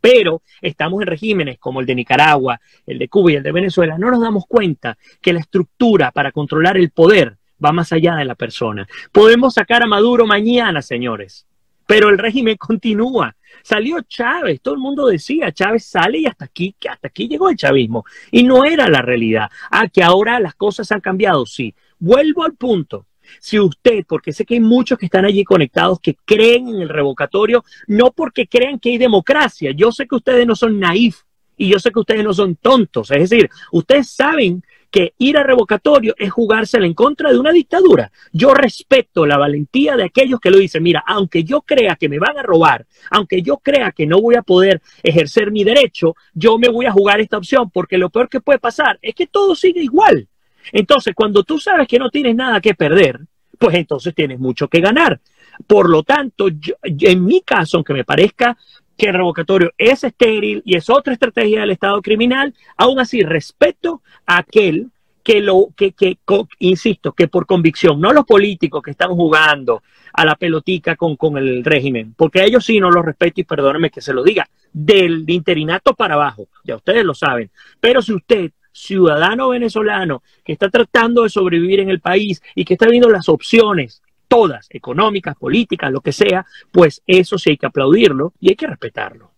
pero 0.00 0.42
estamos 0.62 1.02
en 1.02 1.08
regímenes 1.08 1.58
como 1.58 1.80
el 1.80 1.86
de 1.86 1.94
Nicaragua, 1.94 2.60
el 2.86 2.98
de 2.98 3.08
Cuba 3.08 3.32
y 3.32 3.36
el 3.36 3.42
de 3.42 3.52
Venezuela, 3.52 3.98
no 3.98 4.10
nos 4.10 4.20
damos 4.20 4.46
cuenta 4.46 4.96
que 5.20 5.32
la 5.32 5.40
estructura 5.40 6.10
para 6.10 6.32
controlar 6.32 6.76
el 6.76 6.90
poder 6.90 7.36
va 7.64 7.72
más 7.72 7.92
allá 7.92 8.16
de 8.16 8.24
la 8.24 8.34
persona. 8.34 8.86
Podemos 9.12 9.54
sacar 9.54 9.82
a 9.82 9.86
Maduro 9.86 10.26
mañana, 10.26 10.82
señores, 10.82 11.46
pero 11.86 12.08
el 12.08 12.18
régimen 12.18 12.56
continúa. 12.58 13.34
Salió 13.62 14.00
Chávez, 14.02 14.60
todo 14.60 14.74
el 14.74 14.80
mundo 14.80 15.06
decía, 15.06 15.52
Chávez 15.52 15.84
sale 15.84 16.18
y 16.18 16.26
hasta 16.26 16.46
aquí, 16.46 16.74
hasta 16.88 17.08
aquí 17.08 17.28
llegó 17.28 17.50
el 17.50 17.56
chavismo. 17.56 18.04
Y 18.30 18.42
no 18.42 18.64
era 18.64 18.88
la 18.88 19.02
realidad. 19.02 19.50
Ah, 19.70 19.88
que 19.88 20.02
ahora 20.02 20.40
las 20.40 20.54
cosas 20.54 20.90
han 20.92 21.00
cambiado, 21.00 21.44
sí. 21.46 21.74
Vuelvo 21.98 22.44
al 22.44 22.54
punto. 22.54 23.06
Si 23.38 23.58
usted, 23.58 24.04
porque 24.08 24.32
sé 24.32 24.44
que 24.44 24.54
hay 24.54 24.60
muchos 24.60 24.98
que 24.98 25.06
están 25.06 25.24
allí 25.24 25.44
conectados 25.44 26.00
que 26.00 26.16
creen 26.24 26.68
en 26.68 26.80
el 26.80 26.88
revocatorio, 26.88 27.64
no 27.86 28.10
porque 28.10 28.46
crean 28.46 28.78
que 28.78 28.90
hay 28.90 28.98
democracia. 28.98 29.72
Yo 29.72 29.92
sé 29.92 30.06
que 30.06 30.16
ustedes 30.16 30.46
no 30.46 30.56
son 30.56 30.80
naif 30.80 31.22
y 31.56 31.68
yo 31.68 31.78
sé 31.78 31.90
que 31.90 32.00
ustedes 32.00 32.24
no 32.24 32.32
son 32.32 32.56
tontos. 32.56 33.10
Es 33.10 33.30
decir, 33.30 33.50
ustedes 33.72 34.10
saben 34.10 34.64
que 34.90 35.14
ir 35.18 35.38
a 35.38 35.42
revocatorio 35.42 36.14
es 36.18 36.30
jugársela 36.30 36.86
en 36.86 36.94
contra 36.94 37.32
de 37.32 37.38
una 37.38 37.52
dictadura. 37.52 38.10
Yo 38.32 38.54
respeto 38.54 39.24
la 39.24 39.38
valentía 39.38 39.96
de 39.96 40.04
aquellos 40.04 40.40
que 40.40 40.50
lo 40.50 40.58
dicen, 40.58 40.82
mira, 40.82 41.02
aunque 41.06 41.44
yo 41.44 41.62
crea 41.62 41.96
que 41.96 42.08
me 42.08 42.18
van 42.18 42.36
a 42.38 42.42
robar, 42.42 42.86
aunque 43.10 43.42
yo 43.42 43.58
crea 43.58 43.92
que 43.92 44.06
no 44.06 44.20
voy 44.20 44.34
a 44.34 44.42
poder 44.42 44.82
ejercer 45.02 45.50
mi 45.50 45.64
derecho, 45.64 46.16
yo 46.34 46.58
me 46.58 46.68
voy 46.68 46.86
a 46.86 46.92
jugar 46.92 47.20
esta 47.20 47.38
opción, 47.38 47.70
porque 47.70 47.98
lo 47.98 48.10
peor 48.10 48.28
que 48.28 48.40
puede 48.40 48.58
pasar 48.58 48.98
es 49.00 49.14
que 49.14 49.26
todo 49.26 49.54
sigue 49.54 49.82
igual. 49.82 50.28
Entonces, 50.72 51.14
cuando 51.14 51.42
tú 51.42 51.58
sabes 51.58 51.88
que 51.88 51.98
no 51.98 52.10
tienes 52.10 52.34
nada 52.34 52.60
que 52.60 52.74
perder, 52.74 53.20
pues 53.58 53.76
entonces 53.76 54.14
tienes 54.14 54.38
mucho 54.38 54.68
que 54.68 54.80
ganar. 54.80 55.20
Por 55.66 55.90
lo 55.90 56.02
tanto, 56.02 56.48
en 56.82 57.24
mi 57.24 57.42
caso, 57.42 57.76
aunque 57.76 57.92
me 57.92 58.04
parezca 58.04 58.56
que 59.00 59.06
el 59.06 59.14
revocatorio 59.14 59.72
es 59.78 60.04
estéril 60.04 60.62
y 60.66 60.76
es 60.76 60.90
otra 60.90 61.14
estrategia 61.14 61.60
del 61.60 61.70
Estado 61.70 62.02
criminal, 62.02 62.54
aún 62.76 63.00
así 63.00 63.22
respeto 63.22 64.02
a 64.26 64.36
aquel 64.36 64.90
que 65.22 65.40
lo 65.40 65.68
que, 65.74 65.92
que 65.92 66.18
insisto, 66.58 67.12
que 67.12 67.26
por 67.26 67.46
convicción, 67.46 67.98
no 67.98 68.12
los 68.12 68.26
políticos 68.26 68.82
que 68.82 68.90
están 68.90 69.08
jugando 69.14 69.82
a 70.12 70.26
la 70.26 70.34
pelotica 70.34 70.96
con, 70.96 71.16
con 71.16 71.38
el 71.38 71.64
régimen, 71.64 72.12
porque 72.14 72.44
ellos 72.44 72.62
sí 72.62 72.78
no 72.78 72.90
los 72.90 73.02
respeto 73.02 73.40
y 73.40 73.44
perdónenme 73.44 73.88
que 73.88 74.02
se 74.02 74.12
lo 74.12 74.22
diga, 74.22 74.46
del 74.70 75.24
interinato 75.28 75.94
para 75.94 76.14
abajo, 76.16 76.48
ya 76.62 76.76
ustedes 76.76 77.02
lo 77.02 77.14
saben, 77.14 77.50
pero 77.80 78.02
si 78.02 78.12
usted 78.12 78.50
ciudadano 78.70 79.48
venezolano 79.48 80.22
que 80.44 80.52
está 80.52 80.68
tratando 80.68 81.22
de 81.22 81.30
sobrevivir 81.30 81.80
en 81.80 81.88
el 81.88 82.00
país 82.00 82.42
y 82.54 82.66
que 82.66 82.74
está 82.74 82.86
viendo 82.86 83.08
las 83.08 83.30
opciones 83.30 84.02
todas, 84.30 84.68
económicas, 84.70 85.36
políticas, 85.36 85.90
lo 85.90 86.00
que 86.00 86.12
sea, 86.12 86.46
pues 86.70 87.02
eso 87.04 87.36
sí 87.36 87.50
hay 87.50 87.56
que 87.56 87.66
aplaudirlo 87.66 88.32
y 88.38 88.50
hay 88.50 88.54
que 88.54 88.68
respetarlo. 88.68 89.32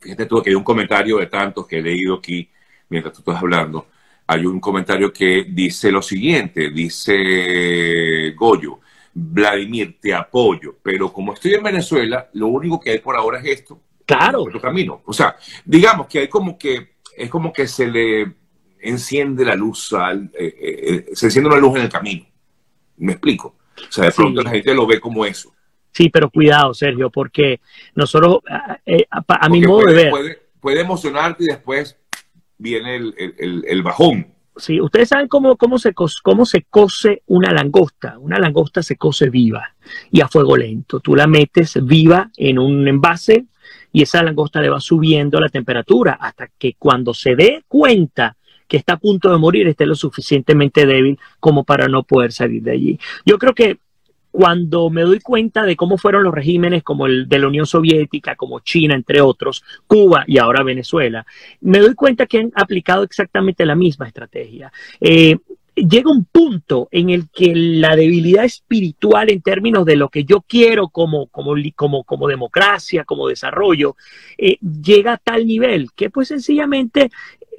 Fíjate 0.00 0.26
tú 0.26 0.42
que 0.42 0.50
hay 0.50 0.56
un 0.56 0.64
comentario 0.64 1.18
de 1.18 1.26
tantos 1.26 1.64
que 1.68 1.78
he 1.78 1.82
leído 1.82 2.16
aquí 2.16 2.50
mientras 2.88 3.14
tú 3.14 3.20
estás 3.20 3.40
hablando. 3.40 3.86
Hay 4.26 4.44
un 4.44 4.58
comentario 4.58 5.12
que 5.12 5.46
dice 5.48 5.92
lo 5.92 6.02
siguiente, 6.02 6.70
dice 6.70 8.32
Goyo, 8.32 8.80
Vladimir, 9.14 9.98
te 10.00 10.12
apoyo, 10.12 10.74
pero 10.82 11.12
como 11.12 11.32
estoy 11.32 11.54
en 11.54 11.62
Venezuela, 11.62 12.28
lo 12.32 12.48
único 12.48 12.80
que 12.80 12.90
hay 12.90 12.98
por 12.98 13.14
ahora 13.14 13.38
es 13.38 13.46
esto. 13.60 13.80
Claro. 14.04 14.42
Otro 14.42 14.60
camino. 14.60 15.02
O 15.04 15.12
sea, 15.12 15.36
digamos 15.64 16.08
que 16.08 16.18
hay 16.18 16.28
como 16.28 16.58
que, 16.58 16.96
es 17.16 17.30
como 17.30 17.52
que 17.52 17.68
se 17.68 17.86
le 17.86 18.34
enciende 18.80 19.44
la 19.44 19.54
luz, 19.54 19.92
al, 19.92 20.24
eh, 20.34 20.54
eh, 20.60 20.60
eh, 20.60 21.06
se 21.12 21.26
enciende 21.26 21.50
una 21.50 21.58
luz 21.58 21.76
en 21.76 21.82
el 21.82 21.88
camino. 21.88 22.26
Me 22.98 23.12
explico. 23.12 23.56
O 23.76 23.92
sea, 23.92 24.04
de 24.04 24.12
pronto 24.12 24.42
la 24.42 24.50
gente 24.50 24.74
lo 24.74 24.86
ve 24.86 25.00
como 25.00 25.24
eso. 25.24 25.52
Sí, 25.92 26.10
pero 26.10 26.30
cuidado, 26.30 26.74
Sergio, 26.74 27.10
porque 27.10 27.60
nosotros, 27.94 28.38
eh, 28.86 29.06
a, 29.10 29.48
mi 29.48 29.60
modo 29.62 29.86
de 29.86 29.94
ver. 29.94 30.42
Puede, 30.60 30.80
emocionarte 30.80 31.44
y 31.44 31.46
después 31.46 31.96
viene 32.56 32.96
el, 32.96 33.82
bajón. 33.82 34.26
Sí, 34.56 34.80
ustedes 34.80 35.08
saben 35.08 35.28
cómo, 35.28 35.56
cómo, 35.56 35.78
se 35.78 35.94
cómo 35.94 36.44
se 36.44 36.64
cose 36.64 37.22
una 37.26 37.52
langosta. 37.52 38.18
Una 38.18 38.38
langosta 38.38 38.82
se 38.82 38.96
cose 38.96 39.30
viva 39.30 39.74
y 40.10 40.20
a 40.20 40.28
fuego 40.28 40.56
lento. 40.56 41.00
Tú 41.00 41.14
la 41.14 41.26
metes 41.26 41.78
viva 41.84 42.30
en 42.36 42.58
un 42.58 42.86
envase 42.86 43.46
y 43.92 44.02
esa 44.02 44.22
langosta 44.22 44.60
le 44.60 44.68
va 44.68 44.80
subiendo 44.80 45.40
la 45.40 45.48
temperatura 45.48 46.18
hasta 46.20 46.48
que 46.58 46.74
cuando 46.78 47.14
se 47.14 47.36
dé 47.36 47.64
cuenta 47.68 48.36
que 48.68 48.76
está 48.76 48.94
a 48.94 48.98
punto 48.98 49.30
de 49.30 49.38
morir 49.38 49.66
esté 49.66 49.86
lo 49.86 49.94
suficientemente 49.94 50.86
débil 50.86 51.18
como 51.40 51.64
para 51.64 51.88
no 51.88 52.02
poder 52.02 52.32
salir 52.32 52.62
de 52.62 52.72
allí. 52.72 53.00
Yo 53.24 53.38
creo 53.38 53.54
que 53.54 53.78
cuando 54.30 54.90
me 54.90 55.02
doy 55.02 55.20
cuenta 55.20 55.64
de 55.64 55.74
cómo 55.74 55.96
fueron 55.98 56.22
los 56.22 56.34
regímenes 56.34 56.82
como 56.82 57.06
el 57.06 57.28
de 57.28 57.38
la 57.38 57.48
Unión 57.48 57.66
Soviética, 57.66 58.36
como 58.36 58.60
China, 58.60 58.94
entre 58.94 59.20
otros, 59.20 59.64
Cuba 59.86 60.24
y 60.26 60.38
ahora 60.38 60.62
Venezuela, 60.62 61.26
me 61.60 61.78
doy 61.78 61.94
cuenta 61.94 62.26
que 62.26 62.38
han 62.38 62.52
aplicado 62.54 63.02
exactamente 63.02 63.66
la 63.66 63.74
misma 63.74 64.06
estrategia. 64.06 64.70
Eh, 65.00 65.38
llega 65.74 66.10
un 66.10 66.24
punto 66.24 66.88
en 66.90 67.10
el 67.10 67.28
que 67.30 67.52
la 67.54 67.96
debilidad 67.96 68.44
espiritual 68.44 69.30
en 69.30 69.42
términos 69.42 69.84
de 69.84 69.96
lo 69.96 70.08
que 70.08 70.24
yo 70.24 70.40
quiero 70.40 70.88
como, 70.88 71.26
como, 71.28 71.54
como, 71.74 72.04
como 72.04 72.28
democracia, 72.28 73.04
como 73.04 73.28
desarrollo, 73.28 73.96
eh, 74.36 74.58
llega 74.60 75.14
a 75.14 75.18
tal 75.18 75.46
nivel 75.46 75.90
que 75.94 76.10
pues 76.10 76.28
sencillamente 76.28 77.10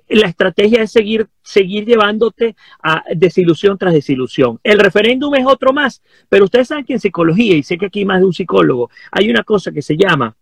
la 0.10 0.28
estrategia 0.28 0.82
es 0.82 0.92
seguir, 0.92 1.28
seguir 1.42 1.86
llevándote 1.86 2.56
a 2.82 3.04
desilusión 3.16 3.78
tras 3.78 3.94
desilusión. 3.94 4.60
El 4.64 4.80
referéndum 4.80 5.34
es 5.36 5.46
otro 5.46 5.72
más, 5.72 6.02
pero 6.28 6.46
ustedes 6.46 6.68
saben 6.68 6.86
que 6.86 6.94
en 6.94 7.00
psicología, 7.00 7.56
y 7.56 7.64
sé 7.64 7.78
que 7.78 7.86
aquí 7.86 8.06
más 8.06 8.20
de 8.20 8.26
un 8.26 8.34
psicólogo, 8.34 8.90
hay 9.12 9.30
una 9.30 9.44
cosa 9.44 9.72
que 9.72 9.82
se 9.82 9.96
llama 9.96 10.36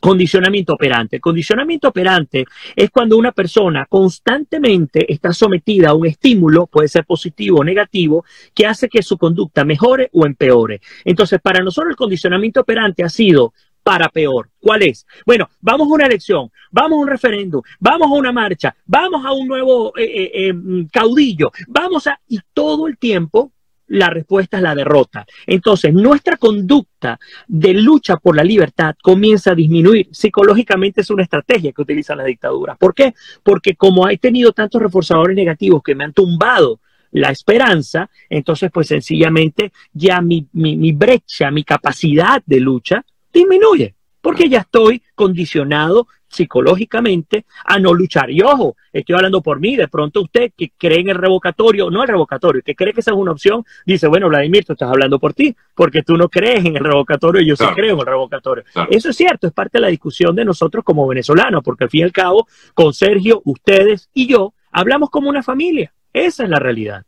condicionamiento 0.00 0.74
operante. 0.74 1.20
condicionamiento 1.20 1.88
operante 1.88 2.44
es 2.76 2.90
cuando 2.90 3.16
una 3.16 3.32
persona 3.32 3.86
constantemente 3.88 5.12
está 5.12 5.32
sometida 5.32 5.90
a 5.90 5.94
un 5.94 6.06
estímulo, 6.06 6.66
puede 6.66 6.88
ser 6.88 7.04
positivo 7.04 7.58
o 7.58 7.64
negativo, 7.64 8.24
que 8.54 8.66
hace 8.66 8.88
que 8.88 9.02
su 9.02 9.18
conducta 9.18 9.64
mejore 9.64 10.08
o 10.12 10.26
empeore. 10.26 10.80
Entonces, 11.04 11.40
para 11.40 11.62
nosotros 11.62 11.90
el 11.90 11.96
condicionamiento 11.96 12.60
operante 12.60 13.02
ha 13.02 13.08
sido 13.08 13.52
para 13.88 14.10
peor. 14.10 14.50
¿Cuál 14.60 14.82
es? 14.82 15.06
Bueno, 15.24 15.48
vamos 15.62 15.88
a 15.88 15.94
una 15.94 16.04
elección, 16.04 16.50
vamos 16.70 16.98
a 16.98 17.00
un 17.00 17.08
referéndum, 17.08 17.62
vamos 17.80 18.10
a 18.10 18.14
una 18.16 18.32
marcha, 18.32 18.76
vamos 18.84 19.24
a 19.24 19.32
un 19.32 19.48
nuevo 19.48 19.96
eh, 19.96 20.04
eh, 20.04 20.30
eh, 20.34 20.52
mm, 20.52 20.88
caudillo, 20.92 21.50
vamos 21.68 22.06
a... 22.06 22.20
Y 22.28 22.38
todo 22.52 22.86
el 22.86 22.98
tiempo 22.98 23.50
la 23.86 24.10
respuesta 24.10 24.58
es 24.58 24.62
la 24.62 24.74
derrota. 24.74 25.24
Entonces, 25.46 25.94
nuestra 25.94 26.36
conducta 26.36 27.18
de 27.46 27.72
lucha 27.72 28.18
por 28.18 28.36
la 28.36 28.44
libertad 28.44 28.94
comienza 29.02 29.52
a 29.52 29.54
disminuir. 29.54 30.08
Psicológicamente 30.12 31.00
es 31.00 31.08
una 31.08 31.22
estrategia 31.22 31.72
que 31.72 31.80
utilizan 31.80 32.18
las 32.18 32.26
dictaduras. 32.26 32.76
¿Por 32.76 32.94
qué? 32.94 33.14
Porque 33.42 33.74
como 33.74 34.06
he 34.10 34.18
tenido 34.18 34.52
tantos 34.52 34.82
reforzadores 34.82 35.34
negativos 35.34 35.82
que 35.82 35.94
me 35.94 36.04
han 36.04 36.12
tumbado 36.12 36.78
la 37.12 37.30
esperanza, 37.30 38.10
entonces 38.28 38.70
pues 38.70 38.88
sencillamente 38.88 39.72
ya 39.94 40.20
mi, 40.20 40.46
mi 40.52 40.92
brecha, 40.92 41.50
mi 41.50 41.64
capacidad 41.64 42.42
de 42.44 42.60
lucha 42.60 43.02
disminuye, 43.32 43.94
porque 44.20 44.48
ya 44.48 44.60
estoy 44.60 45.02
condicionado 45.14 46.06
psicológicamente 46.28 47.46
a 47.64 47.78
no 47.78 47.94
luchar. 47.94 48.30
Y 48.30 48.42
ojo, 48.42 48.76
estoy 48.92 49.16
hablando 49.16 49.42
por 49.42 49.60
mí, 49.60 49.76
de 49.76 49.88
pronto 49.88 50.22
usted 50.22 50.52
que 50.56 50.72
cree 50.76 51.00
en 51.00 51.08
el 51.08 51.16
revocatorio, 51.16 51.90
no 51.90 52.02
el 52.02 52.08
revocatorio, 52.08 52.62
que 52.62 52.74
cree 52.74 52.92
que 52.92 53.00
esa 53.00 53.12
es 53.12 53.16
una 53.16 53.32
opción, 53.32 53.64
dice, 53.86 54.06
bueno, 54.06 54.28
Vladimir, 54.28 54.64
tú 54.64 54.74
estás 54.74 54.90
hablando 54.90 55.18
por 55.18 55.34
ti, 55.34 55.54
porque 55.74 56.02
tú 56.02 56.16
no 56.16 56.28
crees 56.28 56.64
en 56.64 56.76
el 56.76 56.84
revocatorio 56.84 57.40
y 57.40 57.46
yo 57.46 57.56
sí 57.56 57.64
creo 57.74 57.94
en 57.94 58.00
el 58.00 58.06
revocatorio. 58.06 58.64
Eso 58.90 59.10
es 59.10 59.16
cierto, 59.16 59.46
es 59.46 59.52
parte 59.52 59.78
de 59.78 59.82
la 59.82 59.88
discusión 59.88 60.36
de 60.36 60.44
nosotros 60.44 60.84
como 60.84 61.06
venezolanos, 61.06 61.62
porque 61.64 61.84
al 61.84 61.90
fin 61.90 62.00
y 62.00 62.04
al 62.04 62.12
cabo, 62.12 62.46
con 62.74 62.92
Sergio, 62.92 63.40
ustedes 63.44 64.10
y 64.12 64.26
yo, 64.26 64.54
hablamos 64.70 65.10
como 65.10 65.28
una 65.28 65.42
familia. 65.42 65.92
Esa 66.12 66.44
es 66.44 66.50
la 66.50 66.58
realidad. 66.58 67.04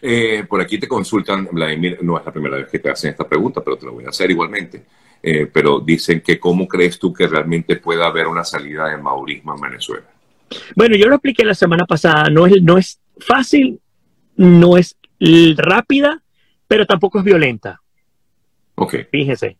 Eh, 0.00 0.44
por 0.48 0.60
aquí 0.60 0.78
te 0.78 0.88
consultan, 0.88 1.48
Vladimir, 1.52 1.98
no 2.02 2.18
es 2.18 2.24
la 2.24 2.32
primera 2.32 2.56
vez 2.56 2.68
que 2.68 2.78
te 2.78 2.90
hacen 2.90 3.10
esta 3.10 3.28
pregunta, 3.28 3.62
pero 3.62 3.76
te 3.76 3.84
la 3.84 3.92
voy 3.92 4.04
a 4.04 4.08
hacer 4.08 4.30
igualmente. 4.30 4.84
Eh, 5.26 5.48
pero 5.50 5.80
dicen 5.80 6.20
que 6.20 6.38
cómo 6.38 6.68
crees 6.68 6.98
tú 6.98 7.10
que 7.10 7.26
realmente 7.26 7.76
pueda 7.76 8.06
haber 8.06 8.26
una 8.26 8.44
salida 8.44 8.88
de 8.90 8.98
maurismo 8.98 9.54
en 9.54 9.60
Venezuela. 9.62 10.04
Bueno, 10.76 10.96
yo 10.96 11.08
lo 11.08 11.14
expliqué 11.14 11.46
la 11.46 11.54
semana 11.54 11.86
pasada, 11.86 12.28
no 12.28 12.46
es, 12.46 12.62
no 12.62 12.76
es 12.76 13.00
fácil, 13.16 13.80
no 14.36 14.76
es 14.76 14.98
rápida, 15.56 16.22
pero 16.68 16.84
tampoco 16.84 17.20
es 17.20 17.24
violenta. 17.24 17.80
Ok. 18.74 18.96
Fíjese. 19.10 19.56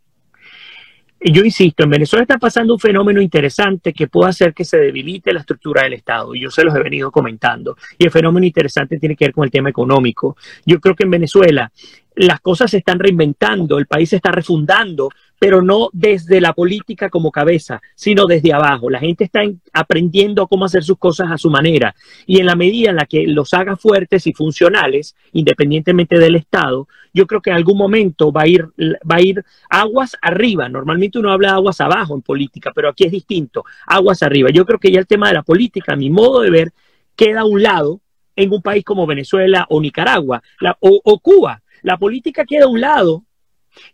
Yo 1.18 1.42
insisto, 1.42 1.84
en 1.84 1.88
Venezuela 1.88 2.24
está 2.24 2.36
pasando 2.36 2.74
un 2.74 2.78
fenómeno 2.78 3.22
interesante 3.22 3.94
que 3.94 4.08
puede 4.08 4.28
hacer 4.28 4.52
que 4.52 4.66
se 4.66 4.76
debilite 4.76 5.32
la 5.32 5.40
estructura 5.40 5.84
del 5.84 5.94
Estado. 5.94 6.34
Y 6.34 6.40
yo 6.40 6.50
se 6.50 6.62
los 6.62 6.76
he 6.76 6.82
venido 6.82 7.10
comentando. 7.10 7.78
Y 7.96 8.04
el 8.04 8.10
fenómeno 8.10 8.44
interesante 8.44 8.98
tiene 8.98 9.16
que 9.16 9.24
ver 9.24 9.32
con 9.32 9.44
el 9.44 9.50
tema 9.50 9.70
económico. 9.70 10.36
Yo 10.66 10.78
creo 10.78 10.94
que 10.94 11.04
en 11.04 11.10
Venezuela 11.10 11.72
las 12.16 12.40
cosas 12.40 12.70
se 12.70 12.78
están 12.78 12.98
reinventando, 12.98 13.78
el 13.78 13.86
país 13.86 14.10
se 14.10 14.16
está 14.16 14.30
refundando, 14.30 15.08
pero 15.38 15.62
no 15.62 15.90
desde 15.92 16.40
la 16.40 16.52
política 16.52 17.10
como 17.10 17.30
cabeza, 17.30 17.82
sino 17.94 18.26
desde 18.26 18.52
abajo. 18.52 18.90
La 18.90 19.00
gente 19.00 19.24
está 19.24 19.42
aprendiendo 19.72 20.46
cómo 20.46 20.64
hacer 20.64 20.84
sus 20.84 20.98
cosas 20.98 21.30
a 21.30 21.38
su 21.38 21.50
manera 21.50 21.94
y 22.26 22.40
en 22.40 22.46
la 22.46 22.56
medida 22.56 22.90
en 22.90 22.96
la 22.96 23.06
que 23.06 23.26
los 23.26 23.52
haga 23.54 23.76
fuertes 23.76 24.26
y 24.26 24.32
funcionales, 24.32 25.14
independientemente 25.32 26.18
del 26.18 26.36
Estado, 26.36 26.88
yo 27.12 27.26
creo 27.26 27.40
que 27.40 27.50
en 27.50 27.56
algún 27.56 27.78
momento 27.78 28.32
va 28.32 28.42
a 28.42 28.48
ir, 28.48 28.66
va 28.78 29.16
a 29.16 29.22
ir 29.22 29.44
aguas 29.68 30.16
arriba. 30.20 30.68
Normalmente 30.68 31.18
uno 31.18 31.30
habla 31.30 31.48
de 31.48 31.54
aguas 31.54 31.80
abajo 31.80 32.14
en 32.14 32.22
política, 32.22 32.72
pero 32.74 32.88
aquí 32.88 33.04
es 33.04 33.12
distinto, 33.12 33.64
aguas 33.86 34.22
arriba. 34.22 34.50
Yo 34.50 34.64
creo 34.64 34.78
que 34.78 34.90
ya 34.90 34.98
el 34.98 35.06
tema 35.06 35.28
de 35.28 35.34
la 35.34 35.42
política, 35.42 35.92
a 35.92 35.96
mi 35.96 36.10
modo 36.10 36.40
de 36.40 36.50
ver, 36.50 36.72
queda 37.16 37.42
a 37.42 37.44
un 37.44 37.62
lado 37.62 38.00
en 38.36 38.52
un 38.52 38.62
país 38.62 38.84
como 38.84 39.06
Venezuela 39.06 39.66
o 39.68 39.80
Nicaragua 39.80 40.42
o, 40.80 41.00
o 41.04 41.18
Cuba. 41.20 41.62
La 41.82 41.98
política 41.98 42.44
queda 42.44 42.64
a 42.64 42.68
un 42.68 42.80
lado 42.80 43.24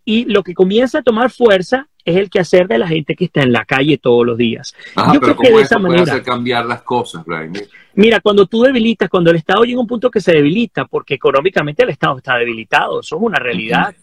y 0.05 0.25
lo 0.25 0.43
que 0.43 0.55
comienza 0.55 0.99
a 0.99 1.03
tomar 1.03 1.31
fuerza 1.31 1.89
es 2.05 2.17
el 2.17 2.31
quehacer 2.31 2.67
de 2.67 2.79
la 2.79 2.89
gente 2.89 3.15
que 3.15 3.27
está 3.27 3.43
en 3.43 3.53
la 3.53 3.65
calle 3.65 3.99
todos 3.99 4.25
los 4.27 4.37
días. 4.37 4.75
Yo 5.13 5.21
creo 5.21 5.37
que 5.37 5.53
de 5.53 5.63
esa 5.63 5.79
manera. 5.79 6.03
Hacer 6.03 6.23
cambiar 6.23 6.67
las 6.67 6.83
cosas, 6.83 7.25
Vladimir? 7.25 7.69
Mira, 7.95 8.21
cuando 8.21 8.47
tú 8.47 8.63
debilitas, 8.63 9.09
cuando 9.09 9.31
el 9.31 9.37
Estado 9.37 9.65
llega 9.65 9.79
a 9.79 9.83
un 9.83 9.87
punto 9.87 10.11
que 10.11 10.21
se 10.21 10.33
debilita, 10.33 10.87
porque 10.87 11.15
económicamente 11.15 11.83
el 11.83 11.91
Estado 11.91 12.19
está 12.19 12.37
debilitado, 12.37 13.01
eso 13.01 13.17
es 13.17 13.23
una 13.23 13.39
realidad. 13.39 13.95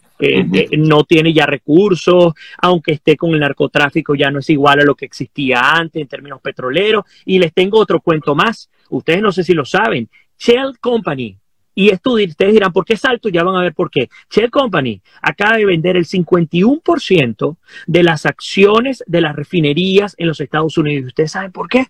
no 0.78 1.04
tiene 1.04 1.32
ya 1.32 1.46
recursos, 1.46 2.34
aunque 2.60 2.92
esté 2.92 3.16
con 3.16 3.34
el 3.34 3.40
narcotráfico 3.40 4.16
ya 4.16 4.32
no 4.32 4.40
es 4.40 4.50
igual 4.50 4.80
a 4.80 4.84
lo 4.84 4.96
que 4.96 5.06
existía 5.06 5.60
antes 5.60 6.02
en 6.02 6.08
términos 6.08 6.40
petroleros. 6.40 7.04
Y 7.24 7.38
les 7.38 7.52
tengo 7.52 7.78
otro 7.78 8.00
cuento 8.00 8.34
más. 8.34 8.70
Ustedes 8.90 9.22
no 9.22 9.32
sé 9.32 9.44
si 9.44 9.54
lo 9.54 9.64
saben. 9.64 10.08
Shell 10.38 10.78
Company, 10.80 11.36
y 11.78 11.90
esto 11.90 12.14
ustedes 12.14 12.54
dirán, 12.54 12.72
¿por 12.72 12.84
qué 12.84 12.96
salto? 12.96 13.28
Ya 13.28 13.44
van 13.44 13.54
a 13.54 13.62
ver 13.62 13.72
por 13.72 13.88
qué. 13.88 14.08
Shell 14.28 14.50
Company 14.50 15.00
acaba 15.22 15.58
de 15.58 15.64
vender 15.64 15.96
el 15.96 16.06
51% 16.06 17.56
de 17.86 18.02
las 18.02 18.26
acciones 18.26 19.04
de 19.06 19.20
las 19.20 19.36
refinerías 19.36 20.16
en 20.18 20.26
los 20.26 20.40
Estados 20.40 20.76
Unidos. 20.76 21.06
¿Ustedes 21.06 21.30
saben 21.30 21.52
por 21.52 21.68
qué? 21.68 21.86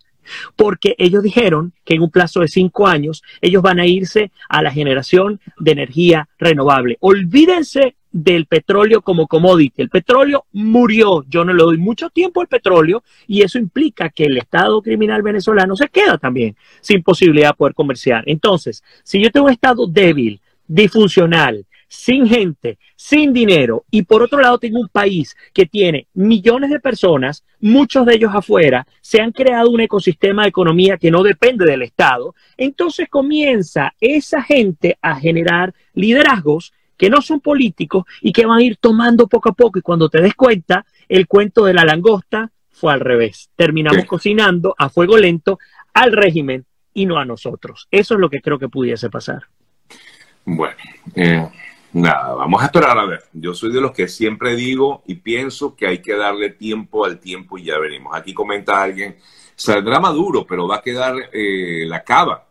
Porque 0.57 0.95
ellos 0.99 1.23
dijeron 1.23 1.73
que 1.87 1.95
en 1.95 2.03
un 2.03 2.11
plazo 2.11 2.41
de 2.41 2.49
cinco 2.49 2.87
años 2.87 3.23
ellos 3.41 3.63
van 3.63 3.81
a 3.81 3.87
irse 3.87 4.31
a 4.51 4.61
la 4.61 4.71
generación 4.71 5.41
de 5.59 5.73
energía 5.73 6.29
renovable. 6.39 6.99
Olvídense 7.01 7.97
del 8.11 8.47
petróleo 8.47 9.03
como 9.03 9.27
commodity. 9.27 9.83
El 9.83 9.91
petróleo 9.91 10.47
murió. 10.53 11.25
Yo 11.29 11.45
no 11.45 11.53
le 11.53 11.63
doy 11.63 11.79
mucho 11.79 12.11
tiempo 12.11 12.41
al 12.41 12.49
petróleo 12.49 13.03
y 13.27 13.43
eso 13.43 13.59
implica 13.59 14.11
que 14.11 14.25
el 14.25 14.39
Estado 14.39 14.81
criminal 14.83 15.23
venezolano 15.23 15.77
se 15.77 15.89
queda 15.89 16.19
también 16.19 16.57
sin 16.81 17.03
posibilidad 17.03 17.51
de 17.51 17.57
poder 17.57 17.75
comerciar. 17.75 18.25
Entonces, 18.27 18.83
si 19.03 19.23
yo 19.23 19.31
tengo 19.31 19.47
un 19.47 19.53
Estado 19.53 19.87
débil, 19.87 20.41
disfuncional, 20.67 21.65
sin 21.89 22.29
gente, 22.29 22.79
sin 22.95 23.33
dinero, 23.33 23.85
y 23.91 24.03
por 24.03 24.23
otro 24.23 24.41
lado 24.41 24.59
tengo 24.59 24.79
un 24.79 24.89
país 24.89 25.35
que 25.55 25.65
tiene 25.65 26.07
millones 26.13 26.71
de 26.71 26.81
personas, 26.81 27.45
muchos 27.61 28.05
de 28.05 28.15
ellos 28.15 28.33
afuera, 28.35 28.87
se 29.01 29.21
han 29.21 29.33
creado 29.33 29.71
un 29.71 29.81
ecosistema 29.81 30.43
de 30.43 30.51
economía 30.51 30.99
que 30.99 31.11
no 31.11 31.23
depende 31.23 31.65
del 31.65 31.83
Estado, 31.83 32.35
entonces 32.59 33.09
comienza 33.09 33.95
esa 34.01 34.43
gente 34.43 34.99
a 35.01 35.17
generar 35.19 35.75
liderazgos 35.95 36.75
que 36.99 37.09
no 37.09 37.23
son 37.23 37.41
políticos 37.41 38.05
y 38.21 38.33
que 38.33 38.45
van 38.45 38.59
a 38.59 38.63
ir 38.63 38.77
tomando 38.77 39.29
poco 39.29 39.51
a 39.51 39.53
poco 39.53 39.79
y 39.79 39.83
cuando 39.83 40.11
te 40.11 40.21
des 40.21 40.35
cuenta, 40.35 40.85
el 41.09 41.27
cuento 41.27 41.65
de 41.65 41.73
la 41.73 41.85
langosta 41.85 42.51
fue 42.71 42.93
al 42.93 43.01
revés. 43.01 43.51
Terminamos 43.57 44.05
cocinando 44.05 44.75
a 44.77 44.91
fuego 44.91 45.17
lento 45.17 45.59
al 45.95 46.13
régimen 46.13 46.67
y 46.93 47.07
no 47.07 47.17
a 47.17 47.25
nosotros. 47.25 47.87
Eso 47.91 48.15
es 48.15 48.21
lo 48.21 48.29
que 48.29 48.41
creo 48.41 48.59
que 48.59 48.69
pudiese 48.69 49.09
pasar. 49.09 49.45
Bueno, 50.45 50.77
eh, 51.15 51.49
nada, 51.93 52.35
vamos 52.35 52.63
a 52.63 52.67
esperar 52.67 52.99
a 52.99 53.05
ver. 53.05 53.23
Yo 53.33 53.55
soy 53.55 53.73
de 53.73 53.81
los 53.81 53.93
que 53.93 54.09
siempre 54.09 54.57
digo 54.57 55.03
y 55.07 55.17
pienso 55.17 55.77
que 55.77 55.87
hay 55.87 55.99
que 55.99 56.17
darle 56.17 56.51
tiempo 56.51 57.05
al 57.05 57.21
tiempo 57.21 57.59
y 57.59 57.65
ya 57.65 57.79
veremos. 57.79 58.17
Aquí 58.17 58.35
comenta 58.35 58.83
alguien, 58.83 59.17
saldrá 59.55 60.01
Maduro, 60.01 60.45
pero 60.47 60.67
va 60.67 60.77
a 60.77 60.83
quedar 60.83 61.15
eh, 61.33 61.85
la 61.87 62.03
cava 62.03 62.48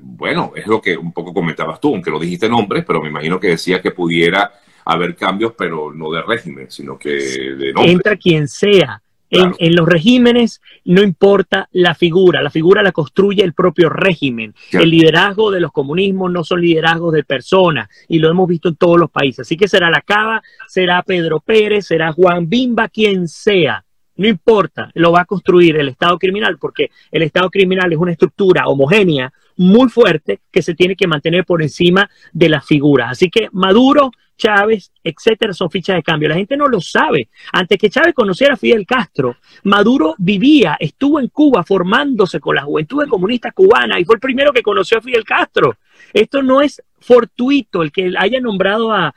bueno, 0.00 0.52
es 0.54 0.66
lo 0.66 0.80
que 0.80 0.96
un 0.96 1.12
poco 1.12 1.32
comentabas 1.32 1.80
tú, 1.80 1.94
aunque 1.94 2.10
no 2.10 2.18
dijiste 2.18 2.48
nombres, 2.48 2.84
pero 2.86 3.02
me 3.02 3.08
imagino 3.08 3.40
que 3.40 3.48
decía 3.48 3.80
que 3.80 3.90
pudiera 3.90 4.52
haber 4.84 5.14
cambios, 5.16 5.52
pero 5.56 5.92
no 5.92 6.10
de 6.10 6.22
régimen, 6.22 6.70
sino 6.70 6.98
que 6.98 7.10
de 7.10 7.72
nombre. 7.72 7.92
Entra 7.92 8.16
quien 8.16 8.48
sea. 8.48 9.02
En, 9.30 9.74
los 9.74 9.86
regímenes 9.86 10.62
no 10.86 11.02
importa 11.02 11.68
la 11.72 11.94
figura, 11.94 12.40
la 12.40 12.48
figura 12.48 12.82
la 12.82 12.92
construye 12.92 13.44
el 13.44 13.52
propio 13.52 13.90
régimen. 13.90 14.54
El 14.72 14.90
liderazgo 14.90 15.50
de 15.50 15.60
los 15.60 15.70
comunismos 15.70 16.32
no 16.32 16.44
son 16.44 16.62
liderazgos 16.62 17.12
de 17.12 17.24
personas 17.24 17.90
y 18.08 18.20
lo 18.20 18.30
hemos 18.30 18.48
visto 18.48 18.70
en 18.70 18.76
todos 18.76 18.98
los 18.98 19.10
países. 19.10 19.40
Así 19.40 19.58
que 19.58 19.68
será 19.68 19.90
la 19.90 20.00
Cava, 20.00 20.42
será 20.66 21.02
Pedro 21.02 21.40
Pérez, 21.40 21.86
será 21.86 22.12
Juan 22.12 22.48
Bimba, 22.48 22.88
quien 22.88 23.28
sea. 23.28 23.84
No 24.16 24.26
importa, 24.26 24.90
lo 24.94 25.12
va 25.12 25.20
a 25.20 25.26
construir 25.26 25.76
el 25.76 25.88
Estado 25.88 26.18
criminal 26.18 26.56
porque 26.58 26.90
el 27.12 27.22
Estado 27.22 27.50
criminal 27.50 27.92
es 27.92 27.98
una 27.98 28.12
estructura 28.12 28.66
homogénea 28.66 29.30
muy 29.58 29.88
fuerte 29.88 30.40
que 30.50 30.62
se 30.62 30.74
tiene 30.74 30.96
que 30.96 31.06
mantener 31.06 31.44
por 31.44 31.62
encima 31.62 32.08
de 32.32 32.48
las 32.48 32.64
figuras. 32.64 33.10
Así 33.12 33.28
que 33.28 33.48
Maduro, 33.52 34.10
Chávez, 34.36 34.92
etcétera, 35.02 35.52
son 35.52 35.70
fichas 35.70 35.96
de 35.96 36.02
cambio. 36.02 36.28
La 36.28 36.36
gente 36.36 36.56
no 36.56 36.68
lo 36.68 36.80
sabe. 36.80 37.28
Antes 37.52 37.76
que 37.76 37.90
Chávez 37.90 38.14
conociera 38.14 38.54
a 38.54 38.56
Fidel 38.56 38.86
Castro, 38.86 39.36
Maduro 39.64 40.14
vivía, 40.16 40.76
estuvo 40.78 41.20
en 41.20 41.28
Cuba 41.28 41.64
formándose 41.64 42.40
con 42.40 42.54
la 42.54 42.62
juventud 42.62 43.06
comunista 43.08 43.50
cubana 43.50 43.98
y 43.98 44.04
fue 44.04 44.14
el 44.14 44.20
primero 44.20 44.52
que 44.52 44.62
conoció 44.62 44.98
a 44.98 45.02
Fidel 45.02 45.24
Castro. 45.24 45.76
Esto 46.12 46.42
no 46.42 46.62
es 46.62 46.80
fortuito 47.00 47.82
el 47.82 47.92
que 47.92 48.12
haya 48.16 48.40
nombrado 48.40 48.92
a, 48.92 49.12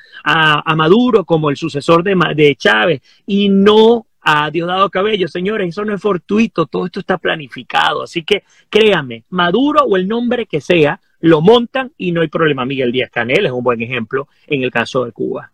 Maduro 0.76 1.24
como 1.26 1.50
el 1.50 1.58
sucesor 1.58 2.04
de, 2.04 2.16
de 2.36 2.56
Chávez 2.56 3.02
y 3.28 3.50
no 3.50 4.08
a 4.22 4.50
Diosdado 4.52 4.90
Cabello. 4.90 5.28
Señores, 5.28 5.70
eso 5.70 5.84
no 5.84 5.94
es 5.94 6.02
fortuito, 6.02 6.66
todo 6.66 6.86
esto 6.86 7.00
está 7.00 7.18
planificado. 7.18 8.04
Así 8.04 8.24
que 8.24 8.44
créanme, 8.70 9.24
Maduro 9.30 9.84
o 9.84 9.98
el 9.98 10.08
nombre 10.08 10.46
que 10.46 10.62
sea, 10.62 11.00
lo 11.20 11.42
montan 11.42 11.92
y 11.98 12.12
no 12.12 12.22
hay 12.22 12.28
problema. 12.28 12.66
Miguel 12.66 12.92
Díaz 12.92 13.10
Canel 13.12 13.46
es 13.46 13.52
un 13.52 13.64
buen 13.64 13.82
ejemplo 13.82 14.28
en 14.48 14.64
el 14.64 14.72
caso 14.72 15.06
de 15.06 15.12
Cuba. 15.12 15.52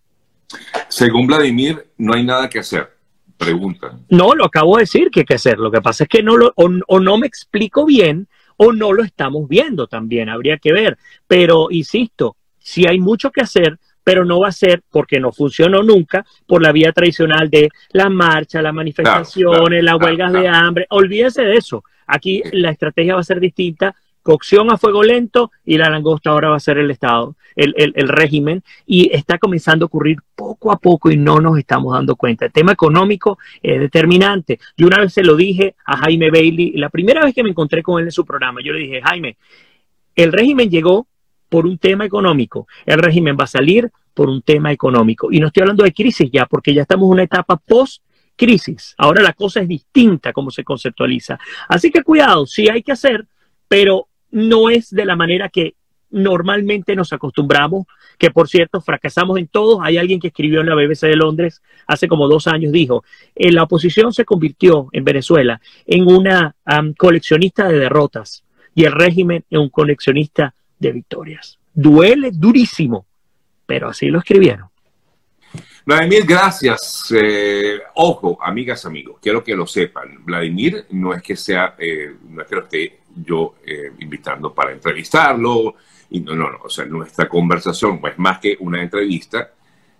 Según 0.87 1.27
Vladimir, 1.27 1.87
no 1.97 2.13
hay 2.13 2.23
nada 2.23 2.49
que 2.49 2.59
hacer. 2.59 2.95
Pregunta. 3.37 3.99
No, 4.09 4.33
lo 4.33 4.45
acabo 4.45 4.77
de 4.77 4.83
decir 4.83 5.11
que 5.11 5.19
hay 5.19 5.25
que 5.25 5.35
hacer. 5.35 5.59
Lo 5.59 5.69
que 5.69 5.81
pasa 5.81 6.05
es 6.05 6.09
que 6.09 6.23
no 6.23 6.37
lo, 6.37 6.53
o 6.55 6.99
no 6.99 7.17
me 7.17 7.27
explico 7.27 7.85
bien 7.85 8.27
o 8.55 8.73
no 8.73 8.93
lo 8.93 9.03
estamos 9.03 9.47
viendo 9.47 9.87
también. 9.87 10.29
Habría 10.29 10.57
que 10.57 10.73
ver. 10.73 10.97
Pero 11.27 11.67
insisto, 11.69 12.35
si 12.57 12.87
hay 12.87 12.99
mucho 12.99 13.31
que 13.31 13.41
hacer, 13.41 13.77
pero 14.07 14.23
no 14.23 14.39
va 14.39 14.47
a 14.47 14.53
ser 14.53 14.83
porque 14.89 15.19
no 15.19 15.33
funcionó 15.33 15.83
nunca 15.83 16.25
por 16.45 16.61
la 16.61 16.71
vía 16.71 16.93
tradicional 16.93 17.49
de 17.49 17.67
la 17.91 18.07
marcha, 18.09 18.61
las 18.61 18.73
manifestaciones, 18.73 19.83
las 19.83 20.01
huelgas 20.01 20.31
de 20.31 20.47
hambre. 20.47 20.85
Olvídense 20.91 21.41
de 21.41 21.57
eso. 21.57 21.83
Aquí 22.05 22.41
la 22.53 22.71
estrategia 22.71 23.15
va 23.15 23.19
a 23.19 23.25
ser 23.25 23.41
distinta. 23.41 23.93
Cocción 24.23 24.71
a 24.71 24.77
fuego 24.77 25.03
lento 25.03 25.51
y 25.65 25.77
la 25.77 25.89
langosta 25.89 26.29
ahora 26.29 26.51
va 26.51 26.55
a 26.55 26.61
ser 26.61 26.77
el 26.77 26.89
Estado, 26.89 27.35
el, 27.57 27.73
el, 27.75 28.07
régimen, 28.07 28.63
y 28.85 29.13
está 29.13 29.37
comenzando 29.37 29.83
a 29.83 29.87
ocurrir 29.87 30.19
poco 30.35 30.71
a 30.71 30.79
poco 30.79 31.11
y 31.11 31.17
no 31.17 31.41
nos 31.41 31.57
estamos 31.57 31.93
dando 31.93 32.15
cuenta. 32.15 32.45
El 32.45 32.53
tema 32.53 32.71
económico 32.71 33.37
es 33.61 33.77
determinante. 33.77 34.57
Yo 34.77 34.87
una 34.87 35.01
vez 35.01 35.11
se 35.11 35.23
lo 35.23 35.35
dije 35.35 35.75
a 35.85 35.97
Jaime 35.97 36.31
Bailey, 36.31 36.71
la 36.77 36.87
primera 36.87 37.25
vez 37.25 37.35
que 37.35 37.43
me 37.43 37.49
encontré 37.49 37.83
con 37.83 37.99
él 37.99 38.05
en 38.05 38.11
su 38.13 38.25
programa, 38.25 38.61
yo 38.63 38.71
le 38.71 38.79
dije, 38.79 39.01
Jaime, 39.01 39.35
el 40.15 40.31
régimen 40.31 40.69
llegó 40.69 41.06
por 41.49 41.65
un 41.65 41.77
tema 41.77 42.05
económico. 42.05 42.67
El 42.85 42.99
régimen 42.99 43.37
va 43.39 43.45
a 43.45 43.47
salir 43.47 43.91
por 44.13 44.29
un 44.29 44.41
tema 44.41 44.71
económico. 44.71 45.31
Y 45.31 45.39
no 45.39 45.47
estoy 45.47 45.61
hablando 45.61 45.83
de 45.83 45.93
crisis 45.93 46.29
ya, 46.31 46.45
porque 46.45 46.73
ya 46.73 46.81
estamos 46.81 47.05
en 47.07 47.11
una 47.13 47.23
etapa 47.23 47.57
post 47.57 48.01
crisis. 48.35 48.95
Ahora 48.97 49.21
la 49.21 49.33
cosa 49.33 49.61
es 49.61 49.67
distinta 49.67 50.33
como 50.33 50.51
se 50.51 50.63
conceptualiza. 50.63 51.37
Así 51.67 51.91
que 51.91 52.03
cuidado, 52.03 52.45
sí 52.45 52.69
hay 52.69 52.83
que 52.83 52.91
hacer, 52.91 53.27
pero 53.67 54.07
no 54.31 54.69
es 54.69 54.89
de 54.89 55.05
la 55.05 55.15
manera 55.15 55.49
que 55.49 55.75
normalmente 56.09 56.95
nos 56.95 57.11
acostumbramos, 57.11 57.85
que 58.17 58.31
por 58.31 58.47
cierto 58.47 58.79
fracasamos 58.81 59.37
en 59.37 59.47
todos. 59.47 59.79
Hay 59.81 59.97
alguien 59.97 60.19
que 60.19 60.27
escribió 60.27 60.61
en 60.61 60.69
la 60.69 60.75
BBC 60.75 61.01
de 61.01 61.15
Londres 61.15 61.61
hace 61.85 62.07
como 62.07 62.27
dos 62.27 62.47
años, 62.47 62.71
dijo, 62.71 63.03
en 63.35 63.55
la 63.55 63.63
oposición 63.63 64.13
se 64.13 64.25
convirtió 64.25 64.87
en 64.93 65.03
Venezuela 65.03 65.59
en 65.85 66.07
una 66.07 66.55
coleccionista 66.97 67.67
de 67.67 67.79
derrotas 67.79 68.43
y 68.73 68.85
el 68.85 68.93
régimen 68.93 69.43
en 69.49 69.59
un 69.59 69.69
coleccionista 69.69 70.53
de 70.79 70.91
victorias. 70.91 71.59
Duele 71.73 72.31
durísimo, 72.31 73.05
pero 73.65 73.89
así 73.89 74.07
lo 74.07 74.19
escribieron. 74.19 74.69
Vladimir, 75.85 76.25
gracias. 76.25 77.13
Eh, 77.15 77.79
ojo, 77.95 78.37
amigas, 78.41 78.85
amigos, 78.85 79.19
quiero 79.21 79.43
que 79.43 79.55
lo 79.55 79.65
sepan. 79.65 80.23
Vladimir 80.25 80.85
no 80.89 81.13
es 81.13 81.21
que 81.21 81.35
sea, 81.37 81.75
eh, 81.79 82.13
no 82.27 82.41
es 82.41 82.47
que 82.47 82.55
lo 82.55 82.63
esté 82.63 82.99
yo 83.15 83.55
eh, 83.65 83.93
invitando 83.99 84.53
para 84.53 84.71
entrevistarlo, 84.71 85.75
y 86.09 86.19
no, 86.19 86.35
no, 86.35 86.49
no, 86.51 86.57
o 86.63 86.69
sea, 86.69 86.85
nuestra 86.85 87.27
conversación 87.27 87.99
es 88.03 88.19
más 88.19 88.39
que 88.39 88.57
una 88.59 88.81
entrevista, 88.81 89.51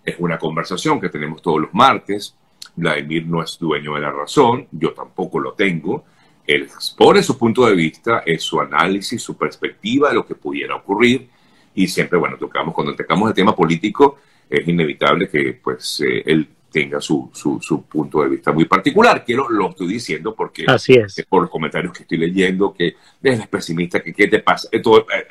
es 0.04 0.16
una 0.18 0.38
conversación 0.38 1.00
que 1.00 1.08
tenemos 1.08 1.42
todos 1.42 1.60
los 1.60 1.74
martes. 1.74 2.34
Vladimir 2.76 3.26
no 3.26 3.42
es 3.42 3.58
dueño 3.58 3.94
de 3.94 4.00
la 4.00 4.10
razón, 4.10 4.68
yo 4.70 4.92
tampoco 4.92 5.40
lo 5.40 5.52
tengo. 5.54 6.04
Él 6.48 6.62
expone 6.62 7.22
su 7.22 7.36
punto 7.36 7.66
de 7.66 7.74
vista, 7.74 8.22
es 8.24 8.42
su 8.42 8.58
análisis, 8.58 9.22
su 9.22 9.36
perspectiva 9.36 10.08
de 10.08 10.14
lo 10.14 10.26
que 10.26 10.34
pudiera 10.34 10.74
ocurrir. 10.76 11.28
Y 11.74 11.86
siempre, 11.86 12.18
bueno, 12.18 12.38
tocamos, 12.38 12.74
cuando 12.74 12.96
tocamos 12.96 13.28
el 13.28 13.34
tema 13.34 13.54
político, 13.54 14.18
es 14.48 14.66
inevitable 14.66 15.28
que 15.28 15.60
pues 15.62 16.00
eh, 16.00 16.22
él 16.24 16.48
tenga 16.72 17.02
su, 17.02 17.30
su, 17.34 17.82
punto 17.82 18.22
de 18.22 18.30
vista 18.30 18.50
muy 18.50 18.64
particular. 18.64 19.22
Quiero, 19.26 19.50
lo 19.50 19.68
estoy 19.68 19.88
diciendo 19.88 20.34
porque 20.34 20.64
Así 20.66 20.94
es. 20.94 21.22
por 21.28 21.42
los 21.42 21.50
comentarios 21.50 21.92
que 21.92 22.04
estoy 22.04 22.16
leyendo, 22.16 22.72
que 22.72 22.96
eres 23.22 23.46
pesimista, 23.46 24.00
que 24.00 24.14
qué 24.14 24.26
te 24.26 24.38
pasa. 24.38 24.68
Eh, 24.72 24.82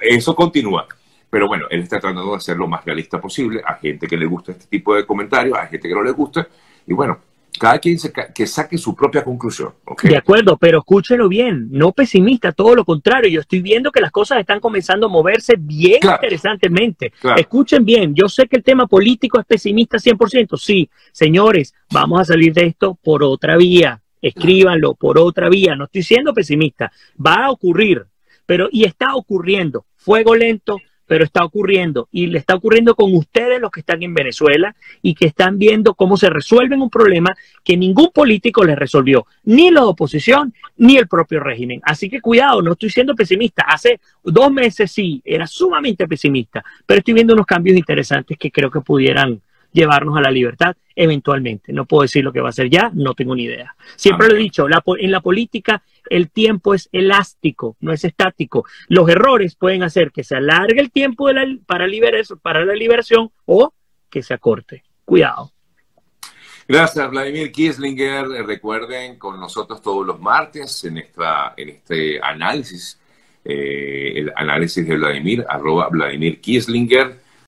eso 0.01 0.35
continúa. 0.35 0.87
Pero 1.31 1.47
bueno, 1.47 1.65
él 1.71 1.81
está 1.81 1.99
tratando 1.99 2.35
de 2.35 2.39
ser 2.39 2.57
lo 2.57 2.67
más 2.67 2.85
realista 2.85 3.19
posible. 3.19 3.63
A 3.65 3.73
gente 3.73 4.05
que 4.05 4.17
le 4.17 4.27
gusta 4.27 4.51
este 4.51 4.67
tipo 4.67 4.93
de 4.93 5.03
comentarios, 5.03 5.57
a 5.57 5.65
gente 5.65 5.87
que 5.87 5.95
no 5.95 6.03
le 6.03 6.11
gusta. 6.11 6.47
Y 6.85 6.93
bueno, 6.93 7.17
cada 7.57 7.79
quien 7.79 7.97
que 8.33 8.47
saque 8.47 8.77
su 8.77 8.95
propia 8.95 9.23
conclusión. 9.23 9.73
De 10.03 10.17
acuerdo, 10.17 10.57
pero 10.57 10.79
escúchelo 10.79 11.27
bien, 11.27 11.67
no 11.71 11.91
pesimista, 11.91 12.51
todo 12.51 12.75
lo 12.75 12.85
contrario. 12.85 13.29
Yo 13.29 13.41
estoy 13.41 13.61
viendo 13.61 13.91
que 13.91 14.01
las 14.01 14.11
cosas 14.11 14.39
están 14.39 14.59
comenzando 14.59 15.07
a 15.07 15.09
moverse 15.09 15.55
bien 15.57 15.99
interesantemente. 16.03 17.13
Escuchen 17.35 17.85
bien, 17.85 18.13
yo 18.15 18.27
sé 18.27 18.47
que 18.47 18.57
el 18.57 18.63
tema 18.63 18.87
político 18.87 19.39
es 19.39 19.45
pesimista 19.45 19.97
100%. 19.97 20.57
Sí, 20.57 20.89
señores, 21.11 21.73
vamos 21.91 22.21
a 22.21 22.25
salir 22.25 22.53
de 22.53 22.65
esto 22.65 22.97
por 23.01 23.23
otra 23.23 23.57
vía. 23.57 24.01
Escríbanlo 24.21 24.95
por 24.95 25.19
otra 25.19 25.49
vía. 25.49 25.75
No 25.75 25.85
estoy 25.85 26.03
siendo 26.03 26.33
pesimista. 26.33 26.91
Va 27.23 27.45
a 27.45 27.51
ocurrir, 27.51 28.05
pero 28.45 28.67
y 28.71 28.83
está 28.85 29.15
ocurriendo. 29.15 29.85
Fuego 29.95 30.35
lento, 30.35 30.77
pero 31.07 31.23
está 31.23 31.43
ocurriendo 31.43 32.07
y 32.11 32.27
le 32.27 32.37
está 32.37 32.55
ocurriendo 32.55 32.93
con 32.93 33.15
ustedes 33.15 33.59
los 33.59 33.71
que 33.71 33.79
están 33.79 34.03
en 34.03 34.13
Venezuela 34.13 34.75
y 35.01 35.15
que 35.15 35.25
están 35.25 35.57
viendo 35.57 35.95
cómo 35.95 36.17
se 36.17 36.29
resuelve 36.29 36.75
un 36.75 36.89
problema 36.89 37.35
que 37.63 37.77
ningún 37.77 38.11
político 38.13 38.63
les 38.63 38.77
resolvió, 38.77 39.25
ni 39.45 39.71
la 39.71 39.85
oposición 39.85 40.53
ni 40.77 40.97
el 40.97 41.07
propio 41.07 41.39
régimen. 41.39 41.81
Así 41.83 42.09
que 42.09 42.21
cuidado, 42.21 42.61
no 42.61 42.73
estoy 42.73 42.89
siendo 42.89 43.15
pesimista. 43.15 43.63
Hace 43.63 43.99
dos 44.23 44.51
meses 44.51 44.91
sí, 44.91 45.21
era 45.25 45.47
sumamente 45.47 46.07
pesimista, 46.07 46.63
pero 46.85 46.99
estoy 46.99 47.13
viendo 47.13 47.33
unos 47.33 47.45
cambios 47.45 47.77
interesantes 47.77 48.37
que 48.37 48.51
creo 48.51 48.69
que 48.69 48.81
pudieran 48.81 49.41
llevarnos 49.77 50.17
a 50.17 50.21
la 50.21 50.31
libertad 50.31 50.75
eventualmente. 50.95 51.71
No 51.71 51.85
puedo 51.85 52.01
decir 52.01 52.23
lo 52.23 52.33
que 52.33 52.41
va 52.41 52.49
a 52.49 52.51
ser 52.53 52.69
ya, 52.69 52.91
no 52.93 53.13
tengo 53.13 53.35
ni 53.35 53.43
idea. 53.43 53.75
Siempre 53.95 54.27
lo 54.27 54.35
he 54.35 54.39
dicho, 54.39 54.65
en 54.97 55.11
la 55.11 55.21
política 55.21 55.83
el 56.09 56.31
tiempo 56.31 56.73
es 56.73 56.89
elástico, 56.91 57.77
no 57.81 57.93
es 57.93 58.03
estático. 58.03 58.65
Los 58.87 59.07
errores 59.07 59.55
pueden 59.55 59.83
hacer 59.83 60.11
que 60.11 60.23
se 60.23 60.35
alargue 60.35 60.81
el 60.81 60.91
tiempo 60.91 61.25
para, 61.25 61.87
para 62.41 62.65
la 62.65 62.73
liberación 62.73 63.29
o 63.45 63.73
que 64.09 64.23
se 64.23 64.33
acorte. 64.33 64.83
Cuidado. 65.05 65.51
Gracias, 66.67 67.09
Vladimir 67.11 67.51
Kieslinger. 67.51 68.27
Recuerden 68.45 69.17
con 69.17 69.39
nosotros 69.39 69.81
todos 69.81 70.05
los 70.05 70.19
martes 70.19 70.83
en, 70.83 70.97
esta, 70.97 71.53
en 71.55 71.69
este 71.69 72.19
análisis, 72.21 72.99
eh, 73.45 74.13
el 74.15 74.33
análisis 74.35 74.85
de 74.85 74.97
Vladimir, 74.97 75.45
arroba 75.47 75.87
Vladimir 75.89 76.41
Kieslinger 76.41 77.26